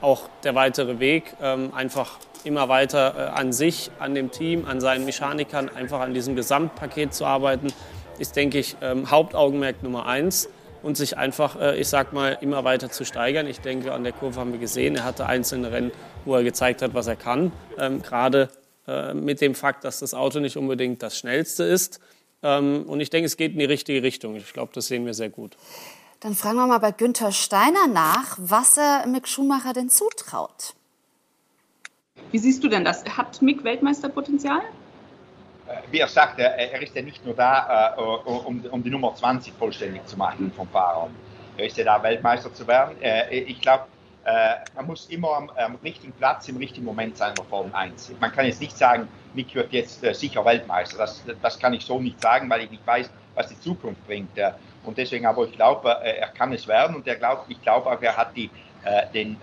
[0.00, 4.80] auch der weitere Weg, ähm, einfach immer weiter äh, an sich, an dem Team, an
[4.80, 7.68] seinen Mechanikern, einfach an diesem Gesamtpaket zu arbeiten,
[8.18, 10.48] ist, denke ich, ähm, Hauptaugenmerk Nummer eins
[10.84, 13.46] und sich einfach, äh, ich sag mal, immer weiter zu steigern.
[13.46, 15.90] Ich denke, an der Kurve haben wir gesehen, er hatte einzelne Rennen,
[16.24, 17.52] wo er gezeigt hat, was er kann.
[17.78, 18.50] Ähm, Gerade
[18.86, 22.00] äh, mit dem Fakt, dass das Auto nicht unbedingt das schnellste ist.
[22.42, 24.36] Ähm, und ich denke, es geht in die richtige Richtung.
[24.36, 25.56] Ich glaube, das sehen wir sehr gut.
[26.20, 30.74] Dann fragen wir mal bei Günther Steiner nach, was er Mick Schumacher denn zutraut.
[32.30, 33.04] Wie siehst du denn das?
[33.04, 34.62] Hat Mick Weltmeisterpotenzial?
[35.74, 39.14] Äh, wie er sagt, er ist ja nicht nur da, äh, um, um die Nummer
[39.14, 41.08] 20 vollständig zu machen vom Fahrer.
[41.56, 43.00] Er ist ja da, Weltmeister zu werden.
[43.00, 43.84] Äh, ich glaube,
[44.74, 48.10] man muss immer am, am, richtigen Platz im richtigen Moment sein in der Formel 1.
[48.18, 50.96] Man kann jetzt nicht sagen, Mick wird jetzt sicher Weltmeister.
[50.96, 54.30] Das, das kann ich so nicht sagen, weil ich nicht weiß, was die Zukunft bringt.
[54.82, 58.00] Und deswegen aber ich glaube, er kann es werden und er glaubt, ich glaube auch,
[58.00, 58.48] er hat die,
[59.12, 59.36] den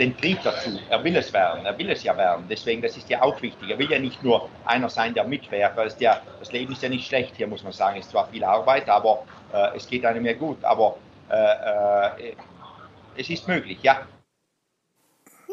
[0.00, 0.70] den Trieb dazu.
[0.88, 2.46] Er will es werden, er will es ja werden.
[2.48, 3.68] Deswegen, das ist ja auch wichtig.
[3.68, 6.88] Er will ja nicht nur einer sein, der mitfährt, weil ja, das Leben ist ja
[6.88, 7.98] nicht schlecht hier, muss man sagen.
[7.98, 10.64] Es ist zwar viel Arbeit, aber äh, es geht einem ja gut.
[10.64, 10.96] Aber
[11.30, 12.34] äh, äh,
[13.16, 14.00] es ist möglich, ja.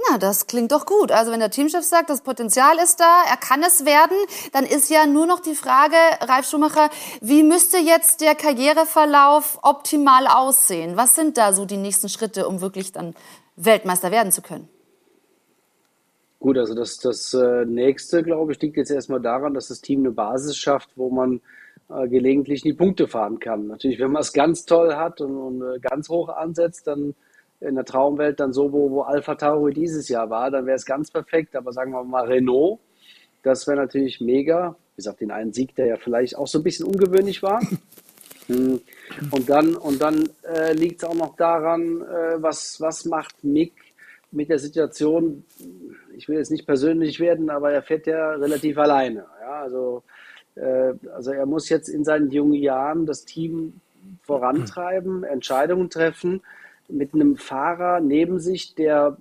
[0.10, 1.12] Na, das klingt doch gut.
[1.12, 4.16] Also wenn der Teamchef sagt, das Potenzial ist da, er kann es werden,
[4.54, 6.90] dann ist ja nur noch die Frage, Ralf Schumacher,
[7.20, 10.96] wie müsste jetzt der Karriereverlauf optimal aussehen?
[10.96, 13.16] Was sind da so die nächsten Schritte, um wirklich dann
[13.58, 14.70] Weltmeister werden zu können?
[16.40, 20.02] Gut, also das, das äh, nächste, glaube ich, liegt jetzt erstmal daran, dass das Team
[20.02, 21.42] eine Basis schafft, wo man
[21.90, 23.68] äh, gelegentlich in die Punkte fahren kann.
[23.68, 27.16] Natürlich, wenn man es ganz toll hat und, und äh, ganz hoch ansetzt, dann
[27.60, 30.86] in der Traumwelt dann so, wo, wo Alpha Tauri dieses Jahr war, dann wäre es
[30.86, 31.56] ganz perfekt.
[31.56, 32.80] Aber sagen wir mal Renault,
[33.42, 34.76] das wäre natürlich mega.
[34.96, 37.62] Wie gesagt, den einen Sieg, der ja vielleicht auch so ein bisschen ungewöhnlich war.
[38.50, 38.80] Hm.
[39.32, 43.74] Und dann, und dann äh, liegt es auch noch daran, äh, was, was macht Mick
[44.32, 45.46] mit der Situation,
[46.16, 49.26] ich will jetzt nicht persönlich werden, aber er fährt ja relativ alleine.
[49.42, 49.62] Ja?
[49.62, 50.04] Also,
[50.56, 53.80] äh, also er muss jetzt in seinen jungen Jahren das Team
[54.24, 56.42] vorantreiben, Entscheidungen treffen
[56.90, 59.18] mit einem Fahrer neben sich, der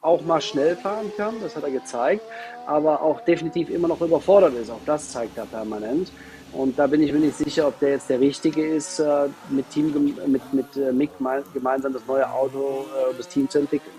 [0.00, 2.22] auch mal schnell fahren kann, das hat er gezeigt,
[2.66, 4.70] aber auch definitiv immer noch überfordert ist.
[4.70, 6.10] Auch das zeigt er permanent.
[6.52, 9.70] Und da bin ich mir nicht sicher, ob der jetzt der Richtige ist, äh, mit,
[9.70, 9.92] Team,
[10.26, 11.10] mit, mit äh, Mick
[11.54, 13.94] gemeinsam das neue Auto äh, das Team zu entwickeln.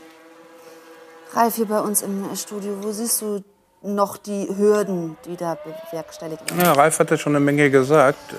[1.33, 3.41] Ralf, hier bei uns im Studio, wo siehst du
[3.81, 5.57] noch die Hürden, die da
[5.89, 6.65] bewerkstelligt werden?
[6.65, 8.35] Ja, Ralf hat ja schon eine Menge gesagt.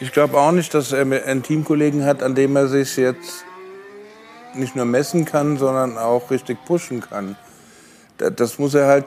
[0.00, 3.44] Ich glaube auch nicht, dass er einen Teamkollegen hat, an dem er sich jetzt
[4.54, 7.36] nicht nur messen kann, sondern auch richtig pushen kann
[8.18, 9.06] das muss er halt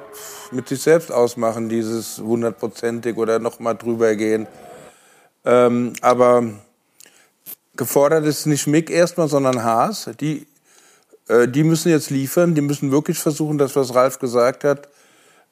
[0.52, 4.48] mit sich selbst ausmachen, dieses hundertprozentig oder noch mal drüber gehen.
[5.46, 6.44] Ähm, aber
[7.76, 10.10] gefordert ist nicht Mick erstmal, sondern Haas.
[10.20, 10.48] Die,
[11.28, 14.90] äh, die müssen jetzt liefern, die müssen wirklich versuchen, das, was Ralf gesagt hat,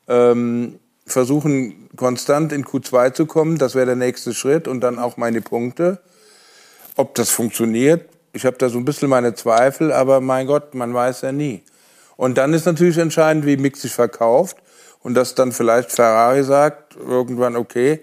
[0.08, 3.58] ähm, versuchen konstant in Q2 zu kommen.
[3.58, 6.00] Das wäre der nächste Schritt und dann auch meine Punkte.
[6.96, 10.94] Ob das funktioniert, ich habe da so ein bisschen meine Zweifel, aber mein Gott, man
[10.94, 11.64] weiß ja nie.
[12.20, 14.58] Und dann ist natürlich entscheidend, wie Mick sich verkauft
[15.02, 18.02] und dass dann vielleicht Ferrari sagt, irgendwann, okay,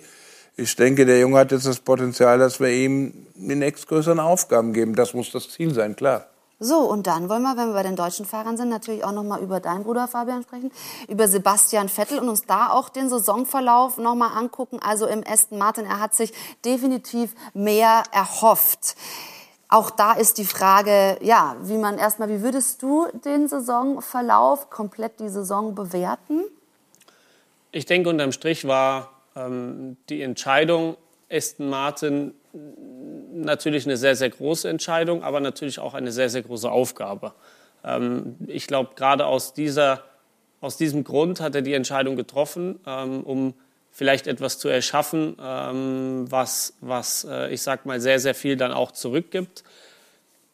[0.56, 4.94] ich denke, der Junge hat jetzt das Potenzial, dass wir ihm die nächstgrößeren Aufgaben geben.
[4.94, 6.28] Das muss das Ziel sein, klar.
[6.58, 9.22] So, und dann wollen wir, wenn wir bei den deutschen Fahrern sind, natürlich auch noch
[9.22, 10.72] mal über deinen Bruder Fabian sprechen,
[11.08, 14.78] über Sebastian Vettel und uns da auch den Saisonverlauf noch mal angucken.
[14.82, 16.32] Also im Aston Martin, er hat sich
[16.64, 18.96] definitiv mehr erhofft.
[19.68, 25.18] Auch da ist die Frage, ja, wie man erstmal, wie würdest du den Saisonverlauf, komplett
[25.18, 26.44] die Saison bewerten?
[27.72, 30.96] Ich denke, unterm Strich war ähm, die Entscheidung
[31.30, 32.34] Aston Martin
[33.32, 37.32] natürlich eine sehr, sehr große Entscheidung, aber natürlich auch eine sehr, sehr große Aufgabe.
[37.84, 39.54] Ähm, ich glaube, gerade aus,
[40.60, 43.54] aus diesem Grund hat er die Entscheidung getroffen, ähm, um
[43.96, 48.70] vielleicht etwas zu erschaffen, ähm, was, was äh, ich sag mal, sehr, sehr viel dann
[48.70, 49.64] auch zurückgibt.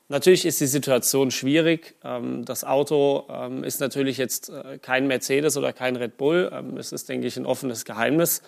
[0.08, 1.96] Natürlich ist die Situation schwierig.
[2.04, 6.52] Ähm, das Auto ähm, ist natürlich jetzt äh, kein Mercedes oder kein Red Bull.
[6.54, 8.42] Ähm, es ist, denke ich, ein offenes Geheimnis,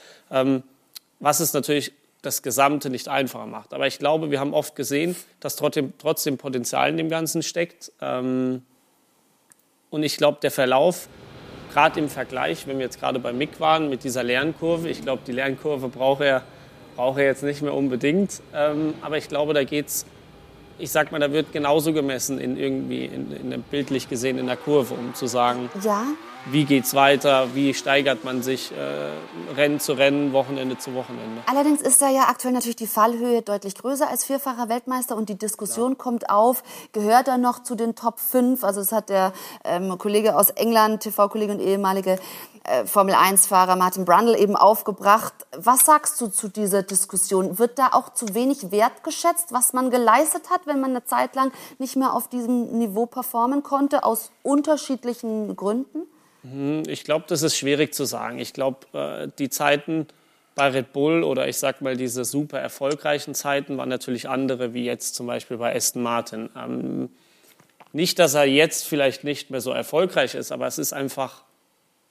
[1.19, 1.93] was es natürlich
[2.23, 3.75] das Gesamte nicht einfacher macht.
[3.75, 7.91] Aber ich glaube, wir haben oft gesehen, dass trotzdem, trotzdem Potenzial in dem Ganzen steckt.
[8.01, 8.63] Und
[9.91, 11.09] ich glaube, der Verlauf,
[11.75, 15.23] gerade im Vergleich, wenn wir jetzt gerade bei Mick waren, mit dieser Lernkurve, ich glaube,
[15.27, 16.43] die Lernkurve braucht er,
[16.95, 18.41] braucht er jetzt nicht mehr unbedingt.
[19.03, 20.07] Aber ich glaube, da geht es
[20.79, 24.57] ich sag mal, da wird genauso gemessen in irgendwie, in, in, bildlich gesehen in der
[24.57, 26.05] Kurve, um zu sagen, ja.
[26.47, 31.43] wie geht's weiter, wie steigert man sich äh, Rennen zu Rennen, Wochenende zu Wochenende.
[31.47, 35.39] Allerdings ist da ja aktuell natürlich die Fallhöhe deutlich größer als vierfacher Weltmeister und die
[35.39, 35.97] Diskussion ja.
[35.97, 36.63] kommt auf,
[36.93, 38.65] gehört er noch zu den Top 5?
[38.65, 39.33] Also es hat der
[39.65, 42.19] ähm, Kollege aus England, TV-Kollege und ehemalige
[42.87, 45.35] Formel-1-Fahrer Martin Brundle eben aufgebracht.
[45.57, 47.59] Was sagst du zu dieser Diskussion?
[47.59, 51.53] Wird da auch zu wenig wertgeschätzt, was man geleistet hat, wenn man eine Zeit lang
[51.79, 56.03] nicht mehr auf diesem Niveau performen konnte, aus unterschiedlichen Gründen?
[56.43, 58.39] Mhm, ich glaube, das ist schwierig zu sagen.
[58.39, 60.07] Ich glaube, äh, die Zeiten
[60.55, 64.85] bei Red Bull oder ich sag mal diese super erfolgreichen Zeiten waren natürlich andere wie
[64.85, 66.49] jetzt zum Beispiel bei Aston Martin.
[66.57, 67.11] Ähm,
[67.93, 71.43] nicht, dass er jetzt vielleicht nicht mehr so erfolgreich ist, aber es ist einfach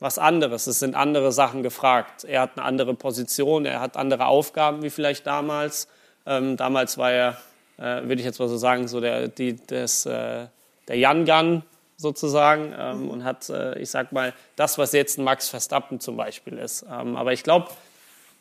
[0.03, 0.67] was anderes.
[0.67, 2.25] Es sind andere Sachen gefragt.
[2.25, 5.87] Er hat eine andere Position, er hat andere Aufgaben wie vielleicht damals.
[6.25, 7.37] Ähm, damals war er,
[7.77, 10.45] äh, würde ich jetzt mal so sagen, so der, die, des, äh,
[10.87, 11.63] der Jan Gun
[11.95, 16.17] sozusagen ähm, und hat, äh, ich sag mal, das, was jetzt ein Max Verstappen zum
[16.17, 16.85] Beispiel ist.
[16.91, 17.69] Ähm, aber ich glaube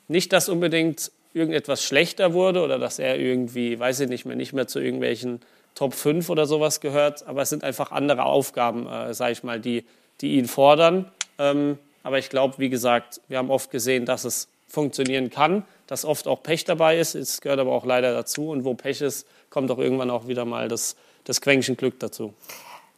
[0.09, 4.53] nicht, dass unbedingt irgendetwas schlechter wurde oder dass er irgendwie, weiß ich nicht mehr, nicht
[4.53, 5.41] mehr zu irgendwelchen
[5.77, 7.27] Top 5 oder sowas gehört.
[7.29, 9.85] Aber es sind einfach andere Aufgaben, äh, sage ich mal, die,
[10.21, 11.11] die ihn fordern.
[11.39, 16.05] Ähm, aber ich glaube, wie gesagt, wir haben oft gesehen, dass es funktionieren kann, dass
[16.05, 17.15] oft auch Pech dabei ist.
[17.15, 18.51] Es gehört aber auch leider dazu.
[18.51, 22.33] Und wo Pech ist, kommt auch irgendwann auch wieder mal das, das Quäntchen Glück dazu.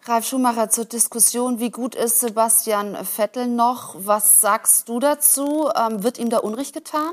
[0.07, 3.97] Ralf Schumacher zur Diskussion, wie gut ist Sebastian Vettel noch?
[3.99, 5.71] Was sagst du dazu?
[5.75, 7.13] Ähm, wird ihm da Unrecht getan?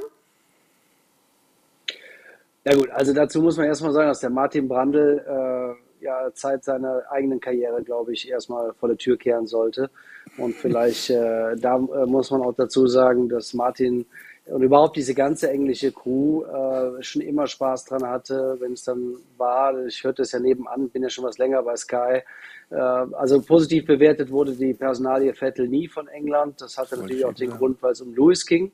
[2.65, 6.63] Ja gut, also dazu muss man erstmal sagen, dass der Martin Brandl äh, ja Zeit
[6.63, 9.89] seiner eigenen Karriere, glaube ich, erstmal vor der Tür kehren sollte.
[10.37, 14.05] Und vielleicht, äh, da äh, muss man auch dazu sagen, dass Martin
[14.45, 19.15] und überhaupt diese ganze englische Crew äh, schon immer Spaß dran hatte, wenn es dann
[19.37, 19.85] war.
[19.85, 22.21] Ich hörte es ja nebenan, bin ja schon was länger bei Sky.
[22.69, 26.59] Äh, also positiv bewertet wurde die Personalie Vettel nie von England.
[26.59, 28.71] Das hatte natürlich auch den Grund, weil es um Lewis ging.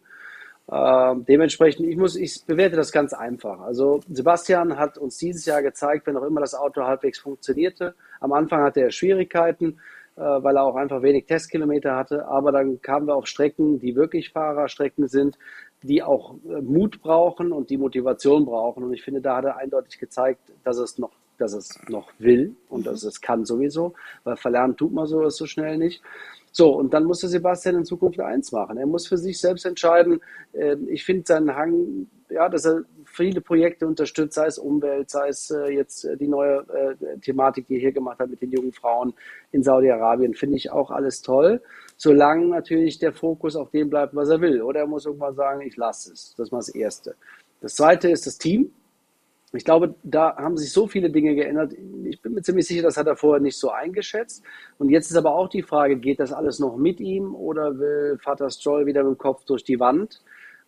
[0.70, 3.60] Äh, dementsprechend, ich, muss, ich bewerte das ganz einfach.
[3.60, 7.93] Also Sebastian hat uns dieses Jahr gezeigt, wenn auch immer das Auto halbwegs funktionierte.
[8.20, 9.80] Am Anfang hatte er Schwierigkeiten.
[10.18, 12.28] Äh, weil er auch einfach wenig Testkilometer hatte.
[12.28, 15.38] Aber dann kamen wir auf Strecken, die wirklich Fahrerstrecken sind,
[15.84, 18.84] die auch äh, Mut brauchen und die Motivation brauchen.
[18.84, 22.55] Und ich finde, da hat er eindeutig gezeigt, dass es noch dass es noch will
[22.68, 23.93] und dass es kann sowieso,
[24.24, 26.01] weil verlernen tut man sowas so schnell nicht.
[26.51, 28.78] So, und dann muss der Sebastian in Zukunft eins machen.
[28.78, 30.20] Er muss für sich selbst entscheiden.
[30.55, 32.86] Ähm, ich finde seinen Hang, ja, dass er
[33.18, 37.68] viele Projekte unterstützt, sei es Umwelt, sei es äh, jetzt äh, die neue äh, Thematik,
[37.68, 39.13] die er hier gemacht hat mit den jungen Frauen
[39.51, 41.61] in Saudi-Arabien, finde ich auch alles toll,
[41.97, 44.61] solange natürlich der Fokus auf dem bleibt, was er will.
[44.61, 46.36] Oder er muss irgendwann sagen, ich lasse es.
[46.38, 47.15] Das ist mal das Erste.
[47.59, 48.72] Das Zweite ist das Team.
[49.53, 51.74] Ich glaube, da haben sich so viele Dinge geändert.
[52.03, 54.43] Ich bin mir ziemlich sicher, das hat er vorher nicht so eingeschätzt.
[54.78, 58.20] Und jetzt ist aber auch die Frage, geht das alles noch mit ihm oder will
[58.22, 60.22] Vater Stroll wieder mit dem Kopf durch die Wand?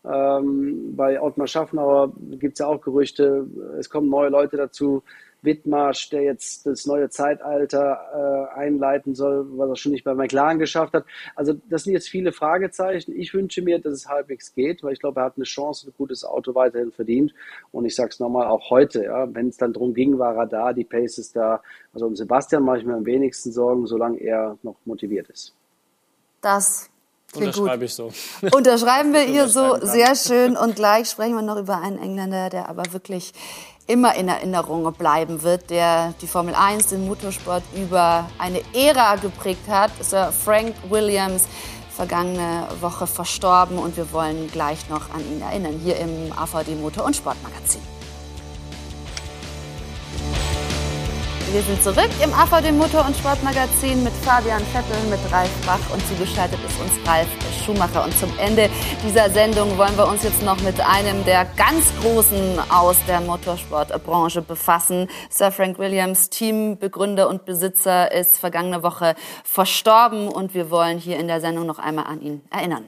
[0.06, 3.48] Ähm, bei Ottmar Schaffnauer gibt es ja auch Gerüchte,
[3.78, 5.04] es kommen neue Leute dazu.
[5.42, 10.60] Wittmarsch, der jetzt das neue Zeitalter äh, einleiten soll, was er schon nicht bei McLaren
[10.60, 11.06] geschafft hat.
[11.36, 13.14] Also das sind jetzt viele Fragezeichen.
[13.16, 15.94] Ich wünsche mir, dass es halbwegs geht, weil ich glaube, er hat eine Chance, ein
[15.98, 17.34] gutes Auto weiterhin verdient.
[17.72, 20.46] Und ich sage es nochmal, auch heute, ja, wenn es dann darum ging, war er
[20.46, 21.62] da, die Pace ist da.
[21.94, 25.56] Also um Sebastian mache ich mir am wenigsten Sorgen, solange er noch motiviert ist.
[26.42, 26.89] Das
[27.32, 28.12] Klingt Unterschreibe ich so.
[28.54, 30.58] Unterschreiben wir ihr so, sehr schön.
[30.58, 33.34] Und gleich sprechen wir noch über einen Engländer, der aber wirklich
[33.86, 39.68] immer in Erinnerung bleiben wird, der die Formel 1, den Motorsport über eine Ära geprägt
[39.68, 39.92] hat.
[40.02, 41.46] Sir Frank Williams,
[41.96, 47.06] vergangene Woche verstorben und wir wollen gleich noch an ihn erinnern, hier im AVD Motor-
[47.06, 47.99] und Sportmagazin.
[51.52, 56.06] Wir sind zurück im AVD Motor- und Sportmagazin mit Fabian Vettel, mit Ralf Bach und
[56.08, 57.28] zugeschaltet ist uns Ralf
[57.66, 58.04] Schumacher.
[58.04, 58.70] Und zum Ende
[59.04, 64.44] dieser Sendung wollen wir uns jetzt noch mit einem der ganz Großen aus der Motorsportbranche
[64.44, 65.08] befassen.
[65.32, 71.28] Sir Frank Williams, Teambegründer und Besitzer, ist vergangene Woche verstorben und wir wollen hier in
[71.28, 72.86] der Sendung noch einmal an ihn erinnern.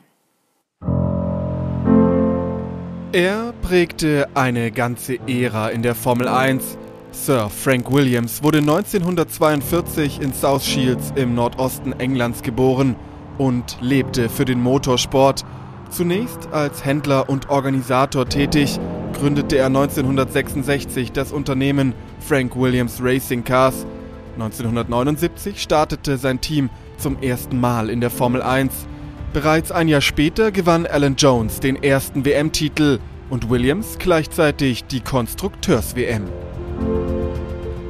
[3.11, 6.77] Er prägte eine ganze Ära in der Formel 1
[7.11, 12.95] Sir Frank Williams wurde 1942 in South Shields im Nordosten Englands geboren
[13.37, 15.43] und lebte für den Motorsport.
[15.89, 18.79] Zunächst als Händler und Organisator tätig,
[19.13, 23.85] gründete er 1966 das Unternehmen Frank Williams Racing Cars.
[24.35, 28.71] 1979 startete sein Team zum ersten Mal in der Formel 1.
[29.33, 32.99] Bereits ein Jahr später gewann Alan Jones den ersten WM-Titel
[33.29, 36.50] und Williams gleichzeitig die Konstrukteurs-WM.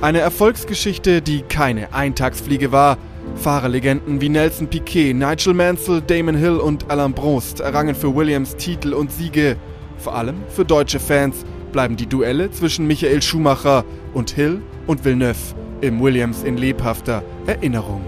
[0.01, 2.97] Eine Erfolgsgeschichte, die keine Eintagsfliege war.
[3.35, 8.93] Fahrerlegenden wie Nelson Piquet, Nigel Mansell, Damon Hill und Alain Prost errangen für Williams Titel
[8.93, 9.57] und Siege.
[9.97, 15.55] Vor allem für deutsche Fans bleiben die Duelle zwischen Michael Schumacher und Hill und Villeneuve
[15.81, 18.01] im Williams in lebhafter Erinnerung.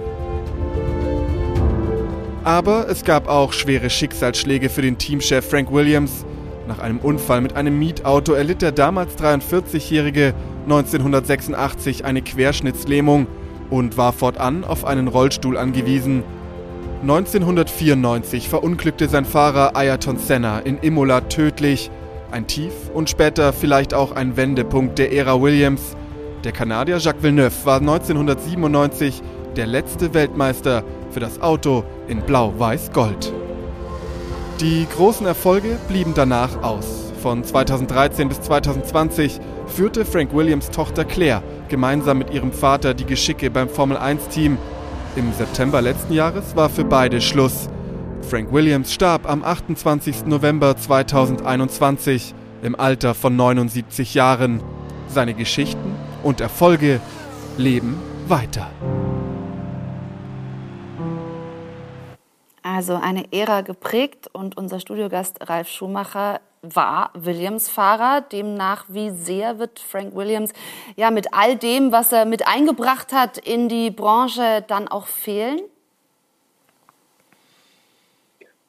[2.44, 6.26] Aber es gab auch schwere Schicksalsschläge für den Teamchef Frank Williams.
[6.68, 10.34] Nach einem Unfall mit einem Mietauto erlitt der damals 43-Jährige
[10.64, 13.28] 1986 eine Querschnittslähmung
[13.70, 16.24] und war fortan auf einen Rollstuhl angewiesen.
[17.02, 21.92] 1994 verunglückte sein Fahrer Ayrton Senna in Imola tödlich.
[22.32, 25.96] Ein Tief und später vielleicht auch ein Wendepunkt der Ära Williams.
[26.44, 29.22] Der Kanadier Jacques Villeneuve war 1997
[29.56, 33.34] der letzte Weltmeister für das Auto in Blau-Weiß-Gold.
[34.60, 37.12] Die großen Erfolge blieben danach aus.
[37.22, 39.40] Von 2013 bis 2020
[39.74, 44.60] führte Frank Williams Tochter Claire gemeinsam mit ihrem Vater die Geschicke beim Formel 1-Team.
[45.16, 47.70] Im September letzten Jahres war für beide Schluss.
[48.22, 50.28] Frank Williams starb am 28.
[50.28, 54.62] November 2021 im Alter von 79 Jahren.
[55.08, 57.02] Seine Geschichten und Erfolge
[57.58, 58.70] leben weiter.
[62.62, 68.22] Also eine Ära geprägt und unser Studiogast Ralf Schumacher war Williams-Fahrer.
[68.22, 70.54] Demnach, wie sehr wird Frank Williams
[70.96, 75.62] ja mit all dem, was er mit eingebracht hat in die Branche, dann auch fehlen?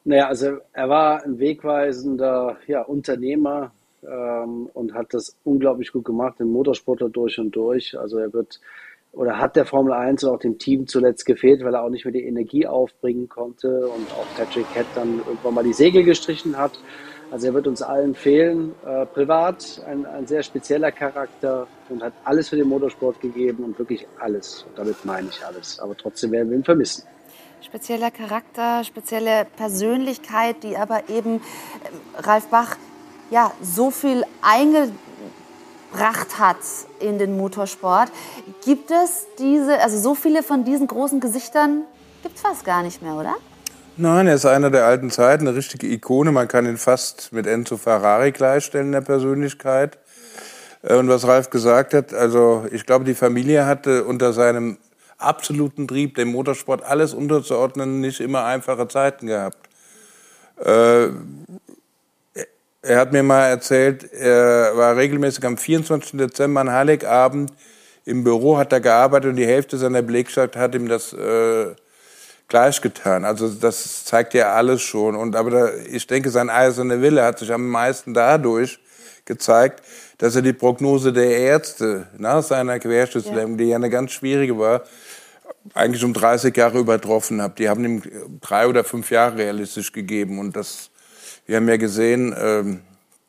[0.03, 3.71] Naja, also er war ein wegweisender ja, Unternehmer
[4.03, 7.97] ähm, und hat das unglaublich gut gemacht, den Motorsportler durch und durch.
[7.97, 8.59] Also er wird
[9.15, 12.05] oder hat der Formel 1 und auch dem Team zuletzt gefehlt, weil er auch nicht
[12.05, 16.57] mehr die Energie aufbringen konnte und auch Patrick Head dann irgendwann mal die Segel gestrichen
[16.57, 16.77] hat.
[17.31, 18.75] Also er wird uns allen fehlen.
[18.85, 23.77] Äh, privat ein, ein sehr spezieller Charakter und hat alles für den Motorsport gegeben und
[23.79, 24.65] wirklich alles.
[24.67, 25.79] Und damit meine ich alles.
[25.79, 27.03] Aber trotzdem werden wir ihn vermissen.
[27.61, 32.77] Spezieller Charakter, spezielle Persönlichkeit, die aber eben, äh, Ralf Bach,
[33.31, 34.91] ja, so viel einge
[35.95, 36.57] gebracht hat
[36.99, 38.11] in den Motorsport.
[38.65, 41.83] Gibt es diese, also so viele von diesen großen Gesichtern
[42.21, 43.35] gibt es fast gar nicht mehr, oder?
[43.97, 46.33] Nein, er ist einer der alten Zeiten, eine richtige Ikone.
[46.33, 49.97] Man kann ihn fast mit Enzo Ferrari gleichstellen in der Persönlichkeit.
[50.81, 54.77] Äh, und was Ralf gesagt hat, also ich glaube, die Familie hatte unter seinem
[55.17, 59.69] absoluten Trieb, dem Motorsport alles unterzuordnen, nicht immer einfache Zeiten gehabt.
[60.57, 61.07] Äh,
[62.81, 66.19] er hat mir mal erzählt, er war regelmäßig am 24.
[66.19, 67.53] Dezember an Heiligabend
[68.03, 71.75] im Büro, hat er gearbeitet und die Hälfte seiner Belegschaft hat ihm das äh,
[72.47, 73.25] gleich getan.
[73.25, 75.15] Also das zeigt ja alles schon.
[75.15, 78.79] Und aber da, ich denke, sein eiserne Wille hat sich am meisten dadurch
[79.25, 79.81] gezeigt,
[80.17, 83.57] dass er die Prognose der Ärzte nach seiner Querschnittslähmung, ja.
[83.57, 84.83] die ja eine ganz schwierige war,
[85.73, 87.59] eigentlich um 30 Jahre übertroffen hat.
[87.59, 88.03] Die haben ihm
[88.41, 90.91] drei oder fünf Jahre realistisch gegeben und das
[91.45, 92.81] wir haben ja gesehen, ähm,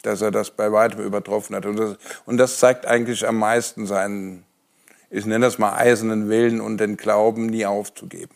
[0.03, 1.67] dass er das bei weitem übertroffen hat.
[1.67, 4.45] Und das, und das zeigt eigentlich am meisten seinen,
[5.11, 8.35] ich nenne das mal eisernen Willen und den Glauben, nie aufzugeben.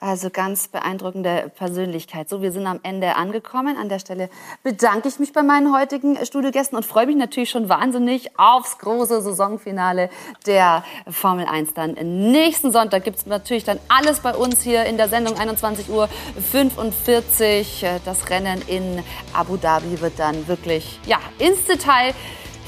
[0.00, 2.28] Also ganz beeindruckende Persönlichkeit.
[2.28, 3.76] So, wir sind am Ende angekommen.
[3.76, 4.30] An der Stelle
[4.62, 9.20] bedanke ich mich bei meinen heutigen Studiogästen und freue mich natürlich schon wahnsinnig aufs große
[9.20, 10.08] Saisonfinale
[10.46, 11.94] der Formel 1 dann.
[12.30, 16.08] Nächsten Sonntag gibt es natürlich dann alles bei uns hier in der Sendung 21 Uhr
[16.52, 17.84] 45.
[18.04, 22.14] Das Rennen in Abu Dhabi wird dann wirklich ja, ins Detail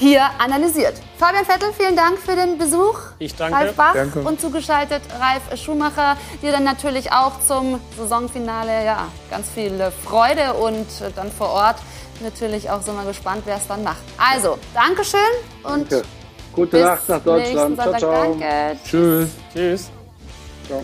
[0.01, 0.95] hier analysiert.
[1.19, 2.97] Fabian Vettel, vielen Dank für den Besuch.
[3.19, 3.55] Ich danke.
[3.55, 4.21] Ralf Bach danke.
[4.21, 10.87] und zugeschaltet Ralf Schumacher, dir dann natürlich auch zum Saisonfinale ja, ganz viel Freude und
[11.15, 11.77] dann vor Ort
[12.23, 14.01] natürlich auch so mal gespannt, wer es dann macht.
[14.17, 15.19] Also, Dankeschön
[15.63, 16.07] und danke.
[16.51, 17.79] gute Nacht nach Deutschland.
[17.79, 18.11] Ciao, ciao.
[18.11, 18.79] Danke.
[18.83, 19.29] Tschüss.
[19.53, 19.91] Tschüss.
[20.67, 20.83] Ciao.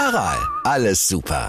[0.00, 1.46] Aral, alles super.